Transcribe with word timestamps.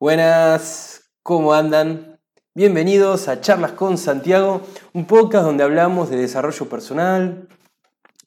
Buenas, 0.00 1.10
¿cómo 1.22 1.52
andan? 1.52 2.18
Bienvenidos 2.54 3.28
a 3.28 3.42
Charlas 3.42 3.72
con 3.72 3.98
Santiago, 3.98 4.62
un 4.94 5.06
podcast 5.06 5.44
donde 5.44 5.62
hablamos 5.62 6.08
de 6.08 6.16
desarrollo 6.16 6.70
personal 6.70 7.48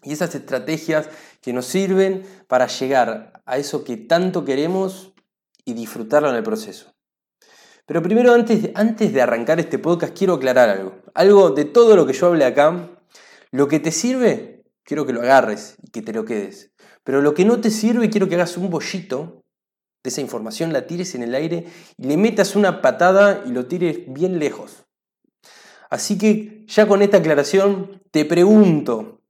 y 0.04 0.14
esas 0.14 0.36
estrategias 0.36 1.10
que 1.42 1.52
nos 1.52 1.66
sirven 1.66 2.28
para 2.48 2.68
llegar 2.68 3.42
a 3.48 3.58
eso 3.58 3.84
que 3.84 3.98
tanto 3.98 4.46
queremos 4.46 5.16
y 5.66 5.74
disfrutarlo 5.74 6.30
en 6.30 6.36
el 6.36 6.44
proceso. 6.44 6.94
Pero 7.88 8.04
primero, 8.04 8.34
antes 8.34 8.62
de, 8.62 8.72
antes 8.76 9.12
de 9.12 9.24
arrancar 9.24 9.60
este 9.60 9.80
podcast, 9.80 10.16
quiero 10.16 10.36
aclarar 10.36 10.70
algo. 10.70 11.02
Algo 11.16 11.50
de 11.50 11.66
todo 11.66 11.96
lo 11.96 12.06
que 12.06 12.14
yo 12.14 12.28
hable 12.28 12.46
acá, 12.46 12.92
lo 13.50 13.68
que 13.68 13.80
te 13.80 13.92
sirve, 13.92 14.64
quiero 14.84 15.08
que 15.08 15.14
lo 15.14 15.22
agarres 15.22 15.78
y 15.82 15.90
que 15.90 16.04
te 16.04 16.14
lo 16.14 16.24
quedes. 16.24 16.72
Pero 17.04 17.24
lo 17.24 17.34
que 17.34 17.46
no 17.46 17.62
te 17.62 17.72
sirve, 17.72 18.12
quiero 18.12 18.30
que 18.30 18.36
hagas 18.36 18.58
un 18.58 18.70
bollito 18.70 19.43
de 20.04 20.10
esa 20.10 20.22
información, 20.22 20.74
la 20.74 20.86
tires 20.86 21.16
en 21.16 21.24
el 21.24 21.34
aire 21.34 21.66
y 21.98 22.08
le 22.08 22.18
metas 22.18 22.56
una 22.58 22.82
patada 22.82 23.44
y 23.46 23.52
lo 23.52 23.68
tires 23.68 24.00
bien 24.08 24.38
lejos. 24.38 24.84
Así 25.90 26.18
que 26.18 26.66
ya 26.68 26.88
con 26.88 27.02
esta 27.02 27.18
aclaración 27.18 28.02
te 28.12 28.26
pregunto, 28.26 29.22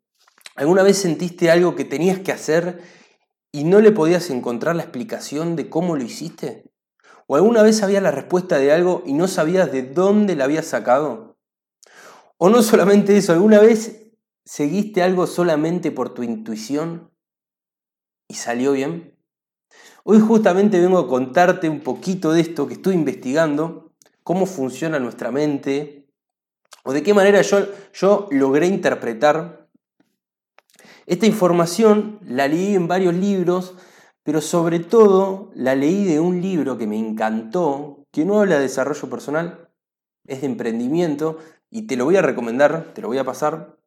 ¿alguna 0.56 0.82
vez 0.82 0.98
sentiste 0.98 1.52
algo 1.52 1.76
que 1.76 1.86
tenías 1.86 2.20
que 2.20 2.32
hacer 2.32 2.82
y 3.52 3.66
no 3.66 3.82
le 3.82 3.92
podías 3.92 4.32
encontrar 4.32 4.76
la 4.76 4.84
explicación 4.84 5.56
de 5.56 5.70
cómo 5.70 5.96
lo 5.96 6.04
hiciste? 6.04 6.72
¿O 7.28 7.36
alguna 7.36 7.62
vez 7.62 7.84
había 7.84 8.02
la 8.02 8.12
respuesta 8.12 8.58
de 8.58 8.72
algo 8.72 9.04
y 9.06 9.14
no 9.14 9.28
sabías 9.28 9.72
de 9.72 9.84
dónde 9.84 10.36
la 10.36 10.46
habías 10.46 10.66
sacado? 10.66 11.38
¿O 12.38 12.50
no 12.50 12.64
solamente 12.64 13.16
eso, 13.16 13.32
alguna 13.32 13.60
vez 13.60 14.12
seguiste 14.44 15.04
algo 15.04 15.28
solamente 15.28 15.92
por 15.92 16.14
tu 16.14 16.24
intuición 16.24 17.12
y 18.28 18.36
salió 18.36 18.72
bien? 18.72 19.13
Hoy 20.06 20.20
justamente 20.20 20.82
vengo 20.82 20.98
a 20.98 21.08
contarte 21.08 21.70
un 21.70 21.80
poquito 21.80 22.34
de 22.34 22.42
esto 22.42 22.68
que 22.68 22.74
estoy 22.74 22.94
investigando, 22.94 23.94
cómo 24.22 24.46
funciona 24.46 25.00
nuestra 25.00 25.32
mente, 25.32 26.10
o 26.84 26.92
de 26.92 27.04
qué 27.04 27.14
manera 27.14 27.42
yo, 27.42 27.60
yo 27.94 28.28
logré 28.30 28.68
interpretar. 28.68 29.70
Esta 31.06 31.26
información 31.26 32.20
la 32.28 32.50
leí 32.50 32.76
en 32.76 32.90
varios 32.90 33.14
libros, 33.14 33.76
pero 34.24 34.42
sobre 34.42 34.80
todo 34.80 35.52
la 35.56 35.74
leí 35.74 36.04
de 36.04 36.20
un 36.20 36.42
libro 36.42 36.78
que 36.78 36.86
me 36.86 37.00
encantó, 37.00 38.06
que 38.12 38.26
no 38.26 38.42
habla 38.42 38.56
de 38.56 38.64
desarrollo 38.64 39.10
personal, 39.10 39.70
es 40.28 40.42
de 40.42 40.48
emprendimiento, 40.48 41.38
y 41.70 41.84
te 41.84 41.96
lo 41.96 42.04
voy 42.04 42.18
a 42.18 42.22
recomendar, 42.22 42.92
te 42.94 43.02
lo 43.02 43.08
voy 43.08 43.20
a 43.20 43.24
pasar, 43.24 43.78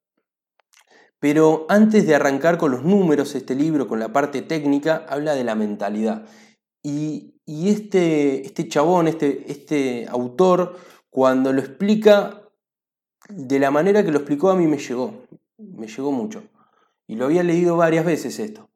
pero 1.28 1.66
antes 1.68 2.06
de 2.06 2.14
arrancar 2.14 2.56
con 2.56 2.70
los 2.70 2.84
números, 2.84 3.34
este 3.34 3.56
libro, 3.56 3.88
con 3.88 3.98
la 3.98 4.12
parte 4.12 4.42
técnica, 4.42 5.04
habla 5.08 5.34
de 5.34 5.42
la 5.42 5.56
mentalidad. 5.56 6.24
Y, 6.84 7.34
este, 7.48 8.46
este 8.46 8.68
chabón, 8.68 9.08
este, 9.08 9.50
este 9.50 10.06
autor, 10.08 10.76
cuando 11.10 11.52
lo 11.52 11.58
explica 11.58 12.42
de 13.28 13.58
la 13.58 13.72
manera 13.72 14.04
que 14.04 14.12
lo 14.12 14.18
explicó, 14.18 14.50
a 14.50 14.54
mí 14.54 14.68
me 14.68 14.78
llegó. 14.78 15.24
Me 15.58 15.88
llegó 15.88 16.12
mucho. 16.12 16.44
Y 17.08 17.16
lo 17.16 17.24
había 17.24 17.42
leído 17.42 17.76
varias 17.76 18.04
veces 18.04 18.38
esto. 18.38 18.70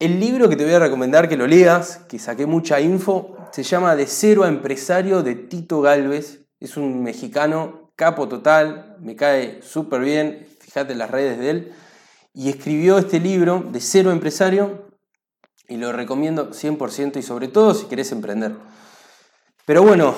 El 0.00 0.18
libro 0.18 0.48
que 0.48 0.56
te 0.56 0.64
voy 0.64 0.74
a 0.74 0.80
recomendar 0.80 1.28
que 1.28 1.36
lo 1.36 1.46
leas, 1.46 1.98
que 2.08 2.18
saqué 2.18 2.46
mucha 2.46 2.80
info, 2.80 3.36
se 3.52 3.62
llama 3.62 3.94
De 3.94 4.08
cero 4.08 4.42
a 4.42 4.48
empresario 4.48 5.22
de 5.22 5.36
Tito 5.36 5.82
Galvez. 5.82 6.48
Es 6.58 6.76
un 6.76 7.04
mexicano, 7.04 7.92
capo 7.94 8.26
total, 8.26 8.96
me 8.98 9.14
cae 9.14 9.62
súper 9.62 10.00
bien, 10.00 10.49
fíjate 10.70 10.94
las 10.94 11.10
redes 11.10 11.38
de 11.38 11.50
él, 11.50 11.72
y 12.32 12.48
escribió 12.48 12.98
este 12.98 13.18
libro 13.18 13.66
de 13.72 13.80
cero 13.80 14.12
empresario 14.12 14.88
y 15.66 15.76
lo 15.76 15.90
recomiendo 15.90 16.50
100% 16.50 17.16
y 17.16 17.22
sobre 17.22 17.48
todo 17.48 17.74
si 17.74 17.86
querés 17.86 18.12
emprender. 18.12 18.54
Pero 19.66 19.82
bueno, 19.82 20.14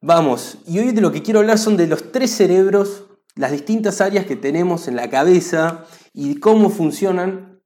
vamos, 0.00 0.58
y 0.66 0.80
hoy 0.80 0.90
de 0.90 1.00
lo 1.00 1.12
que 1.12 1.22
quiero 1.22 1.38
hablar 1.38 1.58
son 1.58 1.76
de 1.76 1.86
los 1.86 2.10
tres 2.10 2.32
cerebros, 2.32 3.06
las 3.36 3.52
distintas 3.52 4.00
áreas 4.00 4.26
que 4.26 4.34
tenemos 4.34 4.88
en 4.88 4.96
la 4.96 5.08
cabeza 5.10 5.86
y 6.12 6.40
cómo 6.40 6.70
funcionan 6.70 7.62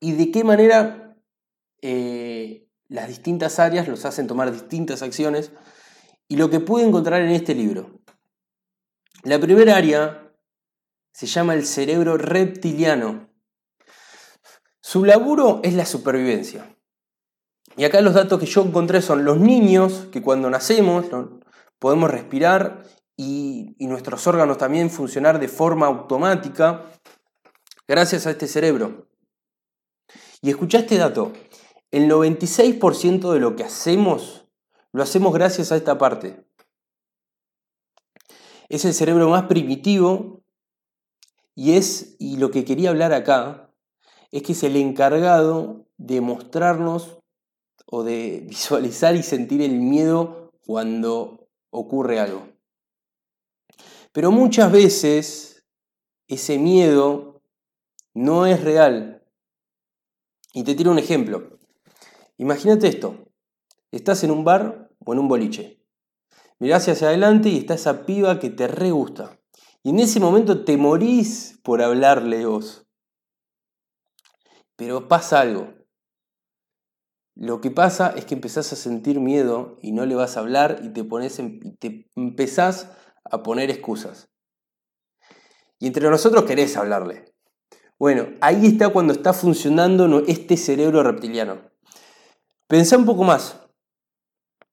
y 0.00 0.12
de 0.12 0.32
qué 0.32 0.42
manera 0.42 1.16
eh, 1.82 2.66
las 2.88 3.06
distintas 3.06 3.60
áreas 3.60 3.86
los 3.86 4.04
hacen 4.04 4.26
tomar 4.26 4.50
distintas 4.50 5.02
acciones 5.02 5.52
y 6.26 6.36
lo 6.36 6.50
que 6.50 6.58
pude 6.58 6.84
encontrar 6.84 7.20
en 7.20 7.30
este 7.30 7.54
libro. 7.54 8.00
La 9.22 9.38
primera 9.38 9.76
área 9.76 10.25
se 11.16 11.26
llama 11.26 11.54
el 11.54 11.64
cerebro 11.64 12.18
reptiliano. 12.18 13.30
Su 14.82 15.06
laburo 15.06 15.60
es 15.62 15.72
la 15.72 15.86
supervivencia. 15.86 16.76
Y 17.74 17.84
acá 17.84 18.02
los 18.02 18.12
datos 18.12 18.38
que 18.38 18.44
yo 18.44 18.62
encontré 18.62 19.00
son 19.00 19.24
los 19.24 19.40
niños, 19.40 20.08
que 20.12 20.20
cuando 20.20 20.50
nacemos 20.50 21.06
podemos 21.78 22.10
respirar 22.10 22.82
y, 23.16 23.76
nuestros 23.78 24.26
órganos 24.26 24.58
también 24.58 24.90
funcionar 24.90 25.40
de 25.40 25.48
forma 25.48 25.86
automática 25.86 26.84
gracias 27.88 28.26
a 28.26 28.32
este 28.32 28.46
cerebro. 28.46 29.08
Y 30.42 30.50
escucha 30.50 30.80
este 30.80 30.98
dato, 30.98 31.32
el 31.92 32.10
96% 32.10 33.32
de 33.32 33.40
lo 33.40 33.56
que 33.56 33.64
hacemos 33.64 34.50
lo 34.92 35.02
hacemos 35.02 35.32
gracias 35.32 35.72
a 35.72 35.76
esta 35.76 35.96
parte. 35.96 36.46
Es 38.68 38.84
el 38.84 38.92
cerebro 38.92 39.30
más 39.30 39.44
primitivo 39.44 40.42
y 41.56 41.72
es, 41.72 42.14
y 42.18 42.36
lo 42.36 42.50
que 42.50 42.64
quería 42.64 42.90
hablar 42.90 43.14
acá, 43.14 43.72
es 44.30 44.42
que 44.42 44.52
es 44.52 44.62
el 44.62 44.76
encargado 44.76 45.88
de 45.96 46.20
mostrarnos 46.20 47.18
o 47.86 48.04
de 48.04 48.44
visualizar 48.46 49.16
y 49.16 49.22
sentir 49.22 49.62
el 49.62 49.80
miedo 49.80 50.52
cuando 50.64 51.48
ocurre 51.70 52.20
algo. 52.20 52.46
Pero 54.12 54.30
muchas 54.30 54.70
veces 54.70 55.66
ese 56.28 56.58
miedo 56.58 57.42
no 58.14 58.46
es 58.46 58.62
real. 58.62 59.24
Y 60.52 60.64
te 60.64 60.74
tiro 60.74 60.90
un 60.90 60.98
ejemplo. 60.98 61.58
Imagínate 62.36 62.88
esto. 62.88 63.30
Estás 63.90 64.24
en 64.24 64.30
un 64.30 64.44
bar 64.44 64.90
o 65.04 65.12
en 65.12 65.18
un 65.18 65.28
boliche. 65.28 65.82
Mirás 66.58 66.88
hacia 66.88 67.08
adelante 67.08 67.48
y 67.48 67.58
está 67.58 67.74
esa 67.74 68.04
piba 68.04 68.38
que 68.38 68.50
te 68.50 68.66
re 68.66 68.90
gusta. 68.90 69.38
Y 69.86 69.90
en 69.90 70.00
ese 70.00 70.18
momento 70.18 70.64
te 70.64 70.76
morís 70.76 71.60
por 71.62 71.80
hablarle 71.80 72.44
vos. 72.44 72.84
Pero 74.74 75.06
pasa 75.06 75.38
algo. 75.38 75.74
Lo 77.36 77.60
que 77.60 77.70
pasa 77.70 78.12
es 78.16 78.24
que 78.24 78.34
empezás 78.34 78.72
a 78.72 78.76
sentir 78.76 79.20
miedo 79.20 79.78
y 79.82 79.92
no 79.92 80.04
le 80.04 80.16
vas 80.16 80.36
a 80.36 80.40
hablar 80.40 80.80
y 80.82 80.88
te, 80.88 81.04
pones 81.04 81.40
te 81.78 82.10
empezás 82.16 82.90
a 83.30 83.44
poner 83.44 83.70
excusas. 83.70 84.28
Y 85.78 85.86
entre 85.86 86.10
nosotros 86.10 86.46
querés 86.46 86.76
hablarle. 86.76 87.32
Bueno, 87.96 88.26
ahí 88.40 88.66
está 88.66 88.88
cuando 88.88 89.12
está 89.12 89.32
funcionando 89.32 90.24
este 90.26 90.56
cerebro 90.56 91.04
reptiliano. 91.04 91.60
Pensá 92.66 92.98
un 92.98 93.06
poco 93.06 93.22
más. 93.22 93.60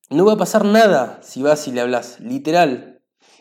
No 0.09 0.25
va 0.25 0.33
a 0.33 0.37
pasar 0.37 0.65
nada 0.65 1.21
si 1.21 1.43
vas 1.43 1.67
y 1.67 1.71
le 1.71 1.81
hablas, 1.81 2.19
literal. 2.19 2.92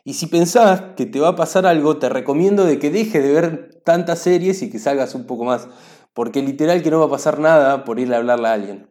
Y 0.05 0.15
si 0.15 0.27
pensás 0.27 0.83
que 0.97 1.07
te 1.07 1.21
va 1.21 1.29
a 1.29 1.37
pasar 1.37 1.67
algo, 1.67 1.99
te 1.99 2.09
recomiendo 2.09 2.65
de 2.65 2.79
que 2.79 2.91
dejes 2.91 3.23
de 3.23 3.33
ver 3.33 3.81
tantas 3.85 4.19
series 4.19 4.63
y 4.63 4.71
que 4.71 4.79
salgas 4.79 5.15
un 5.15 5.27
poco 5.27 5.45
más. 5.45 5.69
Porque 6.13 6.43
literal 6.43 6.83
que 6.83 6.91
no 6.91 6.99
va 6.99 7.07
a 7.07 7.11
pasar 7.11 7.39
nada 7.39 7.85
por 7.85 8.01
irle 8.01 8.17
a 8.17 8.19
hablarle 8.19 8.49
a 8.49 8.53
alguien. 8.53 8.91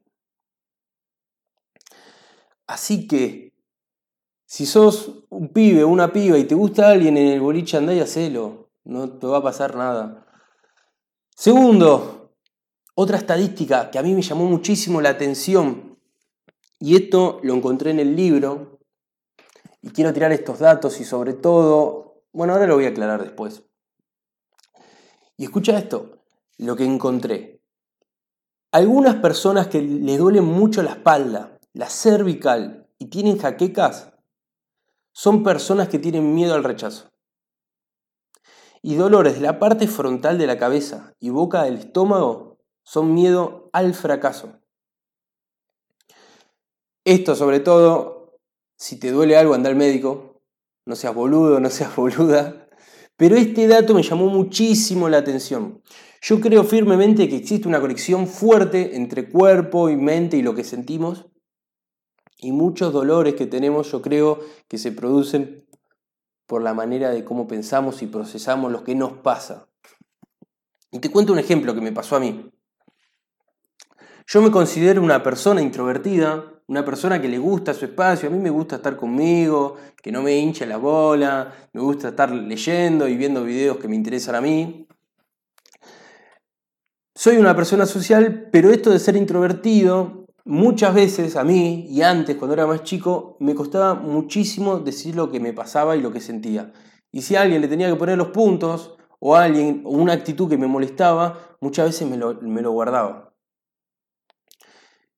Así 2.65 3.07
que, 3.07 3.53
si 4.45 4.65
sos 4.65 5.25
un 5.29 5.49
pibe 5.49 5.83
o 5.83 5.89
una 5.89 6.13
piba 6.13 6.37
y 6.37 6.45
te 6.45 6.55
gusta 6.55 6.89
alguien 6.89 7.17
en 7.17 7.27
el 7.27 7.41
boliche, 7.41 7.77
andá 7.77 7.93
y 7.93 7.99
hacelo. 7.99 8.69
No 8.83 9.17
te 9.17 9.27
va 9.27 9.37
a 9.37 9.43
pasar 9.43 9.75
nada. 9.75 10.25
Segundo, 11.35 12.33
otra 12.95 13.17
estadística 13.17 13.91
que 13.91 13.99
a 13.99 14.03
mí 14.03 14.13
me 14.13 14.21
llamó 14.21 14.45
muchísimo 14.45 15.01
la 15.01 15.09
atención, 15.09 15.97
y 16.79 16.95
esto 16.95 17.39
lo 17.43 17.53
encontré 17.53 17.91
en 17.91 17.99
el 17.99 18.15
libro, 18.15 18.79
y 19.81 19.89
quiero 19.91 20.13
tirar 20.13 20.31
estos 20.31 20.59
datos 20.59 20.99
y 20.99 21.05
sobre 21.05 21.33
todo, 21.33 22.23
bueno, 22.31 22.53
ahora 22.53 22.67
lo 22.67 22.75
voy 22.75 22.85
a 22.85 22.89
aclarar 22.89 23.23
después. 23.23 23.63
Y 25.37 25.45
escucha 25.45 25.77
esto, 25.77 26.23
lo 26.57 26.75
que 26.75 26.85
encontré. 26.85 27.61
Algunas 28.71 29.15
personas 29.15 29.67
que 29.67 29.81
les 29.81 30.17
duele 30.17 30.41
mucho 30.41 30.83
la 30.83 30.91
espalda, 30.91 31.59
la 31.73 31.89
cervical 31.89 32.87
y 32.99 33.07
tienen 33.07 33.37
jaquecas, 33.37 34.13
son 35.13 35.43
personas 35.43 35.89
que 35.89 35.99
tienen 35.99 36.33
miedo 36.33 36.53
al 36.53 36.63
rechazo. 36.63 37.09
Y 38.83 38.95
dolores 38.95 39.35
de 39.35 39.41
la 39.41 39.59
parte 39.59 39.87
frontal 39.87 40.37
de 40.37 40.47
la 40.47 40.57
cabeza 40.57 41.15
y 41.19 41.29
boca 41.29 41.63
del 41.63 41.77
estómago 41.77 42.59
son 42.83 43.13
miedo 43.13 43.69
al 43.73 43.93
fracaso. 43.93 44.59
Esto 47.03 47.35
sobre 47.35 47.59
todo 47.59 48.20
si 48.81 48.97
te 48.97 49.11
duele 49.11 49.37
algo, 49.37 49.53
anda 49.53 49.69
al 49.69 49.75
médico. 49.75 50.41
No 50.87 50.95
seas 50.95 51.13
boludo, 51.13 51.59
no 51.59 51.69
seas 51.69 51.95
boluda. 51.95 52.67
Pero 53.15 53.35
este 53.35 53.67
dato 53.67 53.93
me 53.93 54.01
llamó 54.01 54.25
muchísimo 54.25 55.07
la 55.07 55.17
atención. 55.17 55.83
Yo 56.19 56.41
creo 56.41 56.63
firmemente 56.63 57.29
que 57.29 57.35
existe 57.35 57.67
una 57.67 57.79
conexión 57.79 58.25
fuerte 58.25 58.95
entre 58.95 59.29
cuerpo 59.29 59.91
y 59.91 59.97
mente 59.97 60.37
y 60.37 60.41
lo 60.41 60.55
que 60.55 60.63
sentimos. 60.63 61.27
Y 62.37 62.53
muchos 62.53 62.91
dolores 62.91 63.35
que 63.35 63.45
tenemos 63.45 63.91
yo 63.91 64.01
creo 64.01 64.39
que 64.67 64.79
se 64.79 64.91
producen 64.91 65.67
por 66.47 66.63
la 66.63 66.73
manera 66.73 67.11
de 67.11 67.23
cómo 67.23 67.47
pensamos 67.47 68.01
y 68.01 68.07
procesamos 68.07 68.71
lo 68.71 68.83
que 68.83 68.95
nos 68.95 69.13
pasa. 69.13 69.67
Y 70.89 70.97
te 70.97 71.11
cuento 71.11 71.33
un 71.33 71.39
ejemplo 71.39 71.75
que 71.75 71.81
me 71.81 71.91
pasó 71.91 72.15
a 72.15 72.19
mí. 72.19 72.51
Yo 74.25 74.41
me 74.41 74.49
considero 74.49 75.03
una 75.03 75.21
persona 75.21 75.61
introvertida, 75.61 76.60
una 76.71 76.85
persona 76.85 77.19
que 77.19 77.27
le 77.27 77.37
gusta 77.37 77.73
su 77.73 77.83
espacio, 77.83 78.29
a 78.29 78.31
mí 78.31 78.39
me 78.39 78.49
gusta 78.49 78.77
estar 78.77 78.95
conmigo, 78.95 79.75
que 80.01 80.09
no 80.09 80.21
me 80.21 80.37
hinche 80.37 80.65
la 80.65 80.77
bola, 80.77 81.53
me 81.73 81.81
gusta 81.81 82.07
estar 82.07 82.31
leyendo 82.31 83.09
y 83.09 83.17
viendo 83.17 83.43
videos 83.43 83.75
que 83.75 83.89
me 83.89 83.97
interesan 83.97 84.35
a 84.35 84.41
mí. 84.41 84.87
Soy 87.13 87.35
una 87.35 87.53
persona 87.57 87.85
social, 87.85 88.47
pero 88.53 88.69
esto 88.69 88.89
de 88.89 88.99
ser 88.99 89.17
introvertido 89.17 90.25
muchas 90.45 90.93
veces 90.93 91.35
a 91.35 91.43
mí, 91.43 91.87
y 91.89 92.03
antes 92.03 92.37
cuando 92.37 92.53
era 92.53 92.65
más 92.65 92.83
chico, 92.83 93.35
me 93.41 93.53
costaba 93.53 93.93
muchísimo 93.95 94.79
decir 94.79 95.13
lo 95.13 95.29
que 95.29 95.41
me 95.41 95.51
pasaba 95.51 95.97
y 95.97 96.01
lo 96.01 96.13
que 96.13 96.21
sentía. 96.21 96.71
Y 97.11 97.23
si 97.23 97.35
alguien 97.35 97.59
le 97.59 97.67
tenía 97.67 97.89
que 97.89 97.97
poner 97.97 98.17
los 98.17 98.29
puntos, 98.29 98.95
o 99.19 99.35
alguien, 99.35 99.81
una 99.83 100.13
actitud 100.13 100.47
que 100.47 100.57
me 100.57 100.67
molestaba, 100.67 101.57
muchas 101.59 101.87
veces 101.87 102.07
me 102.09 102.61
lo, 102.61 102.71
guardaba. 102.71 103.30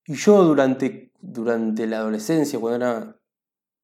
Y 0.06 0.16
yo 0.16 0.44
durante, 0.44 1.12
durante 1.22 1.88
la 1.88 1.98
adolescencia, 1.98 2.60
cuando 2.60 2.86
era 2.86 3.20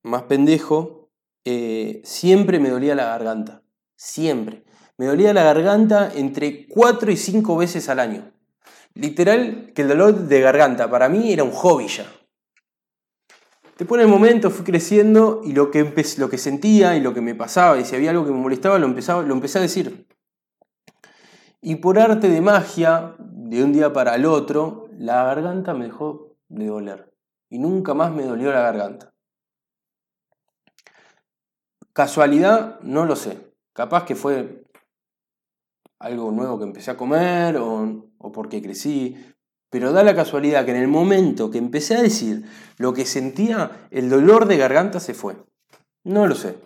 más 0.03 0.23
pendejo, 0.23 1.09
eh, 1.45 2.01
siempre 2.03 2.59
me 2.59 2.69
dolía 2.69 2.95
la 2.95 3.05
garganta. 3.05 3.63
Siempre. 3.95 4.63
Me 4.97 5.05
dolía 5.05 5.33
la 5.33 5.43
garganta 5.43 6.11
entre 6.13 6.67
4 6.67 7.11
y 7.11 7.17
5 7.17 7.55
veces 7.57 7.87
al 7.89 7.99
año. 7.99 8.31
Literal 8.93 9.71
que 9.73 9.83
el 9.83 9.87
dolor 9.87 10.13
de 10.27 10.41
garganta 10.41 10.89
para 10.89 11.07
mí 11.07 11.31
era 11.31 11.43
un 11.43 11.51
hobby 11.51 11.87
ya. 11.87 12.05
Después 13.77 14.01
en 14.01 14.07
el 14.07 14.11
momento 14.11 14.51
fui 14.51 14.65
creciendo 14.65 15.39
y 15.45 15.53
lo 15.53 15.71
que, 15.71 15.93
lo 16.17 16.29
que 16.29 16.37
sentía 16.37 16.97
y 16.97 16.99
lo 16.99 17.13
que 17.13 17.21
me 17.21 17.33
pasaba 17.33 17.79
y 17.79 17.85
si 17.85 17.95
había 17.95 18.09
algo 18.09 18.25
que 18.25 18.31
me 18.31 18.37
molestaba 18.37 18.77
lo, 18.77 18.85
empezaba, 18.85 19.21
lo 19.21 19.33
empecé 19.33 19.59
a 19.59 19.61
decir. 19.61 20.05
Y 21.61 21.75
por 21.75 21.97
arte 21.97 22.27
de 22.27 22.41
magia, 22.41 23.15
de 23.19 23.63
un 23.63 23.71
día 23.71 23.93
para 23.93 24.15
el 24.15 24.25
otro, 24.25 24.88
la 24.99 25.23
garganta 25.23 25.73
me 25.73 25.85
dejó 25.85 26.35
de 26.49 26.67
doler. 26.67 27.13
Y 27.49 27.57
nunca 27.57 27.93
más 27.93 28.11
me 28.11 28.25
dolió 28.25 28.51
la 28.51 28.61
garganta. 28.61 29.13
Casualidad, 31.93 32.81
no 32.81 33.05
lo 33.05 33.15
sé. 33.15 33.53
Capaz 33.71 34.03
que 34.03 34.15
fue 34.15 34.65
algo 35.99 36.31
nuevo 36.31 36.59
que 36.59 36.65
empecé 36.65 36.91
a 36.91 36.97
comer 36.97 37.55
o, 37.57 38.09
porque 38.33 38.61
crecí, 38.61 39.15
pero 39.69 39.93
da 39.93 40.03
la 40.03 40.15
casualidad 40.15 40.65
que 40.65 40.71
en 40.71 40.77
el 40.77 40.89
momento 40.89 41.49
que 41.49 41.59
empecé 41.59 41.95
a 41.95 42.01
decir 42.01 42.43
lo 42.77 42.93
que 42.93 43.05
sentía, 43.05 43.87
el 43.91 44.09
dolor 44.09 44.47
de 44.47 44.57
garganta 44.57 44.99
se 44.99 45.13
fue. 45.13 45.37
No 46.03 46.27
lo 46.27 46.35
sé. 46.35 46.57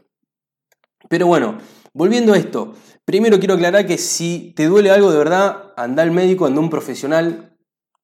Pero 1.08 1.28
bueno, 1.28 1.60
volviendo 1.94 2.34
a 2.34 2.38
esto, 2.38 2.74
primero 3.06 3.38
quiero 3.38 3.54
aclarar 3.54 3.86
que 3.86 4.00
si 4.00 4.54
te 4.56 4.66
duele 4.66 4.90
algo 4.90 5.12
de 5.12 5.20
verdad, 5.20 5.74
anda 5.78 6.02
al 6.02 6.10
médico, 6.10 6.48
anda 6.48 6.62
un 6.62 6.72
profesional. 6.72 7.53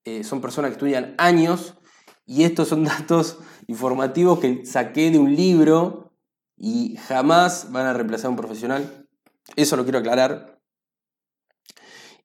Eh, 0.05 0.23
son 0.23 0.41
personas 0.41 0.69
que 0.69 0.73
estudian 0.73 1.15
años 1.17 1.75
y 2.25 2.43
estos 2.43 2.67
son 2.67 2.83
datos 2.85 3.37
informativos 3.67 4.39
que 4.39 4.65
saqué 4.65 5.11
de 5.11 5.19
un 5.19 5.35
libro 5.35 6.13
y 6.57 6.97
jamás 6.97 7.71
van 7.71 7.85
a 7.85 7.93
reemplazar 7.93 8.27
a 8.27 8.29
un 8.29 8.35
profesional. 8.35 9.07
Eso 9.55 9.75
lo 9.75 9.83
quiero 9.83 9.99
aclarar. 9.99 10.59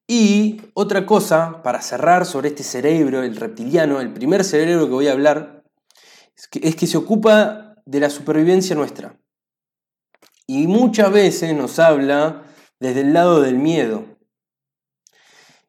Y 0.06 0.60
otra 0.74 1.06
cosa, 1.06 1.62
para 1.62 1.80
cerrar 1.80 2.26
sobre 2.26 2.48
este 2.48 2.62
cerebro, 2.62 3.22
el 3.22 3.36
reptiliano, 3.36 4.00
el 4.00 4.12
primer 4.12 4.44
cerebro 4.44 4.86
que 4.86 4.92
voy 4.92 5.08
a 5.08 5.12
hablar, 5.12 5.64
es 6.36 6.76
que, 6.76 6.86
se 6.86 6.98
ocupa 6.98 7.76
de 7.86 8.00
la 8.00 8.10
supervivencia 8.10 8.76
nuestra. 8.76 9.18
Y 10.46 10.66
muchas 10.66 11.10
veces 11.10 11.54
nos 11.54 11.78
habla 11.78 12.42
desde 12.80 13.00
el 13.00 13.14
lado 13.14 13.40
del 13.40 13.56
miedo. 13.56 14.04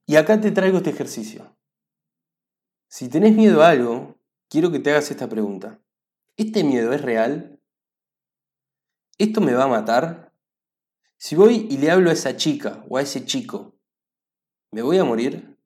Y 0.06 0.18
acá 0.18 0.42
te 0.42 0.52
traigo 0.52 0.78
este 0.78 0.90
ejercicio. 0.90 1.56
Si 2.98 3.10
tenés 3.10 3.36
miedo 3.36 3.62
a 3.62 3.72
algo, 3.72 4.16
quiero 4.48 4.72
que 4.72 4.80
te 4.80 4.90
hagas 4.90 5.12
esta 5.12 5.28
pregunta. 5.28 5.82
¿Este 6.38 6.64
miedo 6.64 6.94
es 6.94 7.02
real? 7.02 7.60
¿Esto 9.18 9.42
me 9.42 9.54
va 9.54 9.66
a 9.66 9.68
matar? 9.68 10.32
Si 11.18 11.36
voy 11.36 11.68
y 11.70 11.78
le 11.78 11.92
hablo 11.92 12.10
a 12.10 12.14
esa 12.14 12.38
chica 12.38 12.86
o 12.88 12.96
a 12.96 13.02
ese 13.02 13.26
chico 13.26 13.76
¿Me 14.72 14.82
voy 14.82 14.98
a 14.98 15.04
morir? 15.04 15.58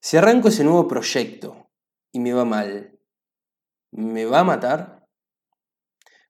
Si 0.00 0.16
arranco 0.16 0.48
ese 0.48 0.64
nuevo 0.64 0.88
proyecto 0.88 1.68
y 2.12 2.20
me 2.20 2.32
va 2.32 2.46
mal, 2.46 2.98
¿me 3.90 4.24
va 4.24 4.40
a 4.40 4.44
matar? 4.44 5.06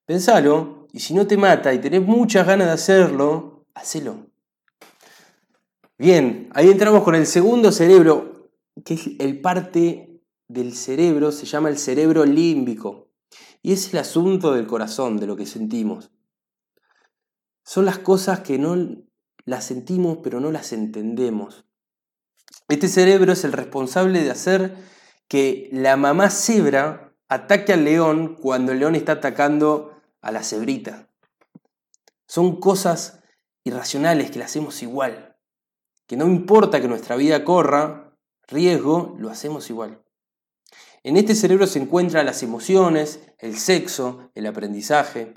Pensalo, 0.05 0.89
y 0.93 0.99
si 0.99 1.15
no 1.15 1.29
te 1.29 1.37
mata 1.37 1.73
y 1.73 1.79
tenés 1.79 2.03
muchas 2.03 2.45
ganas 2.45 2.67
de 2.67 2.73
hacerlo, 2.73 3.69
hacelo. 3.73 4.27
Bien, 5.97 6.51
ahí 6.55 6.73
entramos 6.73 7.05
con 7.05 7.15
el 7.15 7.29
segundo 7.29 7.71
cerebro, 7.71 8.32
que 8.85 8.95
es 8.95 9.11
el 9.19 9.41
parte 9.41 10.23
del 10.49 10.75
cerebro, 10.75 11.33
se 11.33 11.47
llama 11.47 11.69
el 11.69 11.79
cerebro 11.79 12.25
límbico. 12.25 13.11
Y 13.63 13.73
es 13.73 13.93
el 13.93 14.01
asunto 14.01 14.53
del 14.53 14.67
corazón, 14.67 15.17
de 15.17 15.27
lo 15.27 15.37
que 15.37 15.47
sentimos. 15.47 16.11
Son 17.65 17.85
las 17.85 17.99
cosas 17.99 18.41
que 18.41 18.59
no 18.59 18.77
las 19.45 19.65
sentimos 19.65 20.19
pero 20.23 20.41
no 20.41 20.51
las 20.51 20.73
entendemos. 20.73 21.65
Este 22.69 22.89
cerebro 22.89 23.33
es 23.33 23.45
el 23.45 23.53
responsable 23.53 24.23
de 24.23 24.31
hacer 24.31 24.77
que 25.29 25.69
la 25.73 25.97
mamá 25.97 26.31
cebra 26.31 27.15
ataque 27.29 27.73
al 27.73 27.85
león 27.85 28.37
cuando 28.37 28.73
el 28.73 28.79
león 28.79 28.95
está 28.95 29.13
atacando 29.13 30.01
a 30.21 30.33
la 30.33 30.43
cebrita. 30.43 31.09
Son 32.27 32.61
cosas 32.61 33.21
irracionales 33.65 34.31
que 34.31 34.39
las 34.39 34.51
hacemos 34.51 34.83
igual. 34.83 35.37
Que 36.07 36.17
no 36.17 36.27
importa 36.27 36.81
que 36.81 36.89
nuestra 36.89 37.17
vida 37.17 37.45
corra 37.45 38.12
riesgo, 38.49 39.17
lo 39.19 39.31
hacemos 39.31 39.71
igual. 39.71 40.03
En 41.05 41.17
este 41.17 41.35
cerebro 41.35 41.67
se 41.67 41.81
encuentran 41.81 42.27
las 42.27 42.43
emociones, 42.43 43.21
el 43.39 43.57
sexo, 43.57 44.31
el 44.35 44.47
aprendizaje. 44.47 45.35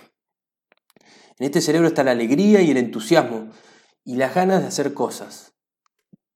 En 1.40 1.46
este 1.46 1.62
cerebro 1.62 1.88
está 1.88 2.04
la 2.04 2.12
alegría 2.12 2.62
y 2.62 2.72
el 2.72 2.78
entusiasmo, 2.78 3.50
y 4.04 4.16
las 4.18 4.36
ganas 4.36 4.62
de 4.62 4.68
hacer 4.68 4.94
cosas. 4.94 5.54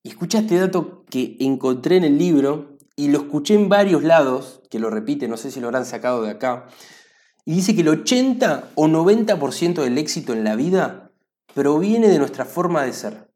Escucha 0.04 0.40
este 0.40 0.58
dato 0.58 1.06
que 1.10 1.38
encontré 1.40 1.98
en 1.98 2.04
el 2.04 2.18
libro 2.18 2.78
y 2.96 3.10
lo 3.10 3.20
escuché 3.20 3.54
en 3.54 3.70
varios 3.70 4.04
lados, 4.04 4.62
que 4.70 4.80
lo 4.80 4.90
repite, 4.90 5.28
no 5.28 5.38
sé 5.38 5.52
si 5.52 5.60
lo 5.60 5.68
habrán 5.68 5.86
sacado 5.86 6.24
de 6.24 6.32
acá, 6.32 6.68
y 7.46 7.54
dice 7.54 7.76
que 7.76 7.82
el 7.82 7.90
80 7.90 8.72
o 8.76 8.88
90% 8.88 9.84
del 9.84 9.98
éxito 9.98 10.34
en 10.34 10.44
la 10.44 10.56
vida 10.56 11.12
proviene 11.54 12.08
de 12.08 12.20
nuestra 12.20 12.46
forma 12.46 12.84
de 12.84 12.94
ser. 12.94 13.29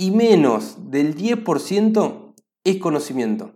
Y 0.00 0.12
menos 0.12 0.90
del 0.90 1.14
10% 1.14 2.34
es 2.64 2.78
conocimiento. 2.78 3.52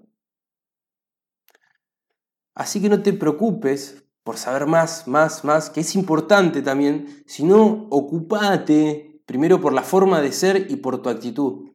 Así 2.55 2.83
que 2.83 2.91
no 2.91 3.03
te 3.03 3.15
preocupes 3.15 4.05
por 4.23 4.37
saber 4.37 4.67
más, 4.67 5.09
más, 5.09 5.43
más, 5.43 5.71
que 5.71 5.81
es 5.81 5.95
importante 5.95 6.61
también, 6.61 7.25
sino 7.27 7.89
ocupate 7.89 9.23
primero 9.25 9.59
por 9.59 9.73
la 9.73 9.83
forma 9.83 10.21
de 10.21 10.33
ser 10.33 10.71
y 10.71 10.77
por 10.77 11.01
tu 11.01 11.09
actitud. 11.09 11.71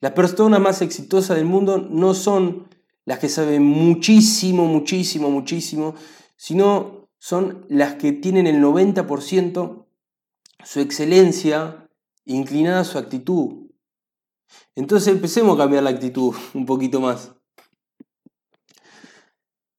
Las 0.00 0.12
personas 0.12 0.58
más 0.58 0.80
exitosas 0.80 1.36
del 1.36 1.44
mundo 1.44 1.76
no 1.76 2.14
son 2.14 2.70
las 3.04 3.18
que 3.18 3.28
saben 3.28 3.62
muchísimo, 3.62 4.64
muchísimo, 4.64 5.28
muchísimo, 5.28 5.96
sino 6.34 7.10
son 7.18 7.66
las 7.68 7.96
que 7.96 8.12
tienen 8.12 8.46
el 8.46 8.62
90% 8.62 9.84
su 10.64 10.80
excelencia 10.80 11.87
inclinada 12.34 12.84
su 12.84 12.98
actitud. 12.98 13.68
Entonces 14.74 15.08
empecemos 15.08 15.56
a 15.56 15.62
cambiar 15.62 15.82
la 15.82 15.90
actitud 15.90 16.34
un 16.54 16.66
poquito 16.66 17.00
más. 17.00 17.32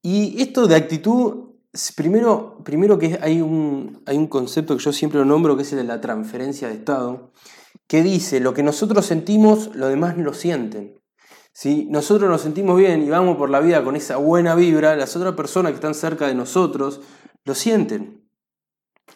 Y 0.02 0.42
esto 0.42 0.68
de 0.68 0.76
actitud 0.76 1.50
Primero, 1.96 2.64
primero 2.64 2.98
que 2.98 3.20
hay 3.22 3.42
un, 3.42 4.02
hay 4.08 4.18
un 4.18 4.26
concepto 4.26 4.76
que 4.76 4.84
yo 4.84 4.92
siempre 4.92 5.20
lo 5.20 5.26
nombro, 5.26 5.56
que 5.56 5.62
es 5.62 5.72
el 5.72 5.78
de 5.78 5.84
la 5.84 6.02
transferencia 6.02 6.68
de 6.68 6.74
estado, 6.74 7.32
que 7.88 8.02
dice, 8.02 8.40
lo 8.40 8.56
que 8.56 8.64
nosotros 8.64 9.06
sentimos, 9.06 9.76
los 9.76 9.90
demás 9.90 10.18
lo 10.18 10.34
sienten. 10.34 11.00
Si 11.54 11.86
nosotros 11.86 12.28
nos 12.28 12.42
sentimos 12.42 12.76
bien 12.78 13.04
y 13.04 13.10
vamos 13.10 13.38
por 13.38 13.52
la 13.52 13.60
vida 13.60 13.84
con 13.84 13.96
esa 13.96 14.18
buena 14.18 14.56
vibra, 14.56 14.96
las 14.96 15.16
otras 15.16 15.36
personas 15.36 15.72
que 15.72 15.76
están 15.76 15.94
cerca 15.94 16.26
de 16.28 16.34
nosotros 16.34 17.02
lo 17.46 17.54
sienten. 17.54 18.28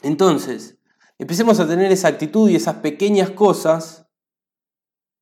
Entonces, 0.03 0.77
empecemos 1.17 1.59
a 1.59 1.67
tener 1.67 1.91
esa 1.91 2.07
actitud 2.07 2.49
y 2.49 2.55
esas 2.55 2.77
pequeñas 2.77 3.29
cosas 3.31 4.07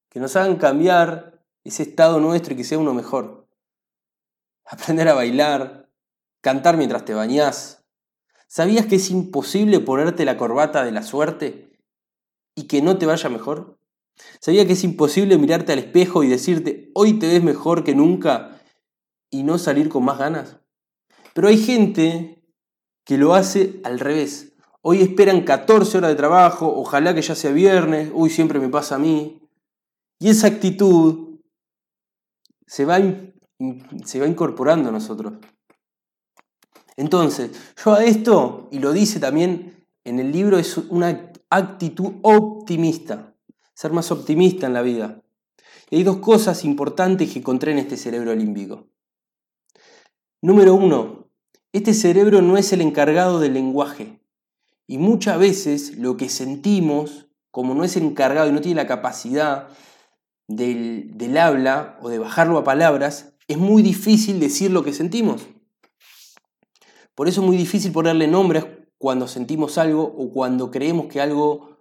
que 0.09 0.19
nos 0.19 0.35
hagan 0.35 0.57
cambiar 0.57 1.43
ese 1.63 1.83
estado 1.83 2.19
nuestro 2.19 2.53
y 2.53 2.57
que 2.57 2.63
sea 2.63 2.79
uno 2.79 2.93
mejor. 2.93 3.47
Aprender 4.65 5.07
a 5.07 5.13
bailar, 5.13 5.89
cantar 6.41 6.77
mientras 6.77 7.05
te 7.05 7.13
bañás. 7.13 7.85
¿Sabías 8.47 8.85
que 8.85 8.95
es 8.95 9.09
imposible 9.09 9.79
ponerte 9.79 10.25
la 10.25 10.37
corbata 10.37 10.83
de 10.83 10.91
la 10.91 11.03
suerte 11.03 11.71
y 12.55 12.63
que 12.63 12.81
no 12.81 12.97
te 12.97 13.05
vaya 13.05 13.29
mejor? 13.29 13.79
¿Sabías 14.39 14.65
que 14.65 14.73
es 14.73 14.83
imposible 14.83 15.37
mirarte 15.37 15.71
al 15.71 15.79
espejo 15.79 16.23
y 16.23 16.27
decirte, 16.27 16.91
hoy 16.93 17.13
te 17.13 17.27
ves 17.27 17.43
mejor 17.43 17.83
que 17.83 17.95
nunca 17.95 18.61
y 19.29 19.43
no 19.43 19.57
salir 19.57 19.87
con 19.87 20.03
más 20.03 20.19
ganas? 20.19 20.57
Pero 21.33 21.47
hay 21.47 21.57
gente 21.57 22.43
que 23.05 23.17
lo 23.17 23.33
hace 23.33 23.79
al 23.83 23.99
revés. 23.99 24.50
Hoy 24.83 25.01
esperan 25.01 25.41
14 25.41 25.99
horas 25.99 26.09
de 26.09 26.15
trabajo, 26.15 26.73
ojalá 26.75 27.13
que 27.13 27.21
ya 27.21 27.35
sea 27.35 27.51
viernes, 27.51 28.09
uy, 28.13 28.29
siempre 28.29 28.59
me 28.59 28.69
pasa 28.69 28.95
a 28.95 28.99
mí. 28.99 29.39
Y 30.19 30.29
esa 30.29 30.47
actitud 30.47 31.39
se 32.65 32.85
va, 32.85 32.99
incorporando 32.99 34.89
a 34.89 34.91
nosotros. 34.91 35.33
Entonces, 36.95 37.51
yo 37.83 37.93
a 37.93 38.03
esto, 38.03 38.69
y 38.71 38.79
lo 38.79 38.91
dice 38.91 39.19
también 39.19 39.85
en 40.03 40.19
el 40.19 40.31
libro, 40.31 40.57
es 40.57 40.77
una 40.77 41.31
actitud 41.49 42.13
optimista, 42.23 43.35
ser 43.73 43.91
más 43.91 44.09
optimista 44.11 44.67
en 44.67 44.73
la 44.73 44.81
vida. 44.81 45.21
Y 45.89 45.97
hay 45.97 46.03
dos 46.03 46.17
cosas 46.17 46.63
importantes 46.63 47.31
que 47.31 47.39
encontré 47.39 47.71
en 47.73 47.79
este 47.79 47.97
cerebro 47.97 48.33
límbico. 48.33 48.87
Número 50.41 50.73
uno, 50.73 51.27
este 51.71 51.93
cerebro 51.93 52.41
no 52.41 52.57
es 52.57 52.73
el 52.73 52.81
encargado 52.81 53.39
del 53.39 53.53
lenguaje. 53.53 54.20
Y 54.91 54.97
muchas 54.97 55.39
veces 55.39 55.97
lo 55.97 56.17
que 56.17 56.27
sentimos, 56.27 57.29
como 57.49 57.73
no 57.73 57.85
es 57.85 57.95
encargado 57.95 58.49
y 58.49 58.51
no 58.51 58.59
tiene 58.59 58.81
la 58.81 58.87
capacidad 58.87 59.69
del, 60.49 61.17
del 61.17 61.37
habla 61.37 61.97
o 62.01 62.09
de 62.09 62.19
bajarlo 62.19 62.57
a 62.57 62.65
palabras, 62.65 63.37
es 63.47 63.57
muy 63.57 63.83
difícil 63.83 64.41
decir 64.41 64.69
lo 64.69 64.83
que 64.83 64.91
sentimos. 64.91 65.47
Por 67.15 67.29
eso 67.29 67.39
es 67.39 67.47
muy 67.47 67.55
difícil 67.55 67.93
ponerle 67.93 68.27
nombres 68.27 68.65
cuando 68.97 69.29
sentimos 69.29 69.77
algo 69.77 70.03
o 70.03 70.29
cuando 70.33 70.71
creemos 70.71 71.05
que 71.05 71.21
algo 71.21 71.77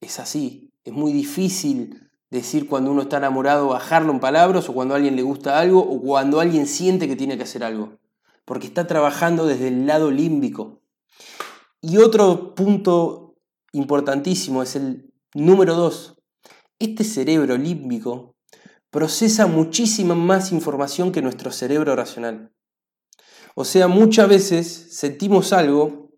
es 0.00 0.18
así. 0.18 0.72
Es 0.84 0.94
muy 0.94 1.12
difícil 1.12 2.08
decir 2.30 2.70
cuando 2.70 2.90
uno 2.90 3.02
está 3.02 3.18
enamorado, 3.18 3.68
bajarlo 3.68 4.12
en 4.12 4.20
palabras 4.20 4.66
o 4.70 4.72
cuando 4.72 4.94
a 4.94 4.96
alguien 4.96 5.14
le 5.14 5.20
gusta 5.20 5.58
algo 5.58 5.80
o 5.80 6.00
cuando 6.00 6.40
alguien 6.40 6.66
siente 6.66 7.06
que 7.06 7.16
tiene 7.16 7.36
que 7.36 7.42
hacer 7.42 7.64
algo. 7.64 7.98
Porque 8.46 8.66
está 8.66 8.86
trabajando 8.86 9.44
desde 9.44 9.68
el 9.68 9.86
lado 9.86 10.10
límbico. 10.10 10.77
Y 11.80 11.98
otro 11.98 12.54
punto 12.54 13.36
importantísimo 13.72 14.62
es 14.62 14.74
el 14.74 15.12
número 15.34 15.74
dos. 15.74 16.16
Este 16.78 17.04
cerebro 17.04 17.56
límbico 17.56 18.36
procesa 18.90 19.46
muchísima 19.46 20.14
más 20.14 20.50
información 20.50 21.12
que 21.12 21.22
nuestro 21.22 21.52
cerebro 21.52 21.94
racional. 21.94 22.52
O 23.54 23.64
sea, 23.64 23.88
muchas 23.88 24.28
veces 24.28 24.88
sentimos 24.90 25.52
algo 25.52 26.10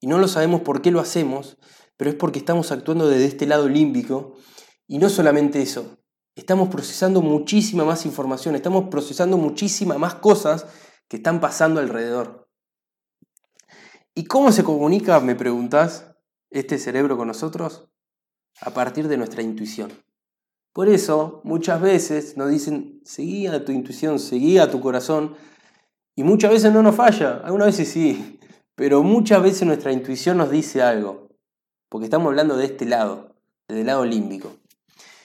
y 0.00 0.06
no 0.06 0.18
lo 0.18 0.28
sabemos 0.28 0.62
por 0.62 0.82
qué 0.82 0.90
lo 0.90 1.00
hacemos, 1.00 1.58
pero 1.96 2.10
es 2.10 2.16
porque 2.16 2.38
estamos 2.38 2.72
actuando 2.72 3.08
desde 3.08 3.26
este 3.26 3.46
lado 3.46 3.68
límbico. 3.68 4.34
Y 4.86 4.98
no 4.98 5.08
solamente 5.08 5.62
eso, 5.62 5.98
estamos 6.34 6.68
procesando 6.68 7.20
muchísima 7.20 7.84
más 7.84 8.06
información, 8.06 8.56
estamos 8.56 8.88
procesando 8.90 9.36
muchísimas 9.36 9.98
más 9.98 10.14
cosas 10.16 10.66
que 11.08 11.16
están 11.18 11.40
pasando 11.40 11.80
alrededor. 11.80 12.49
¿Y 14.14 14.24
cómo 14.24 14.50
se 14.50 14.64
comunica, 14.64 15.20
me 15.20 15.36
preguntas, 15.36 16.10
este 16.50 16.78
cerebro 16.78 17.16
con 17.16 17.28
nosotros? 17.28 17.88
A 18.60 18.70
partir 18.70 19.06
de 19.06 19.16
nuestra 19.16 19.42
intuición. 19.42 19.92
Por 20.72 20.88
eso, 20.88 21.40
muchas 21.44 21.80
veces 21.80 22.36
nos 22.36 22.50
dicen, 22.50 23.00
seguí 23.04 23.46
a 23.46 23.64
tu 23.64 23.70
intuición, 23.70 24.18
seguí 24.18 24.58
a 24.58 24.70
tu 24.70 24.80
corazón, 24.80 25.36
y 26.16 26.24
muchas 26.24 26.50
veces 26.50 26.72
no 26.72 26.82
nos 26.82 26.96
falla, 26.96 27.40
algunas 27.44 27.68
veces 27.68 27.88
sí, 27.88 28.40
pero 28.74 29.02
muchas 29.02 29.42
veces 29.42 29.62
nuestra 29.62 29.92
intuición 29.92 30.38
nos 30.38 30.50
dice 30.50 30.82
algo, 30.82 31.28
porque 31.88 32.06
estamos 32.06 32.28
hablando 32.28 32.56
de 32.56 32.66
este 32.66 32.86
lado, 32.86 33.36
del 33.68 33.86
lado 33.86 34.04
límbico. 34.04 34.52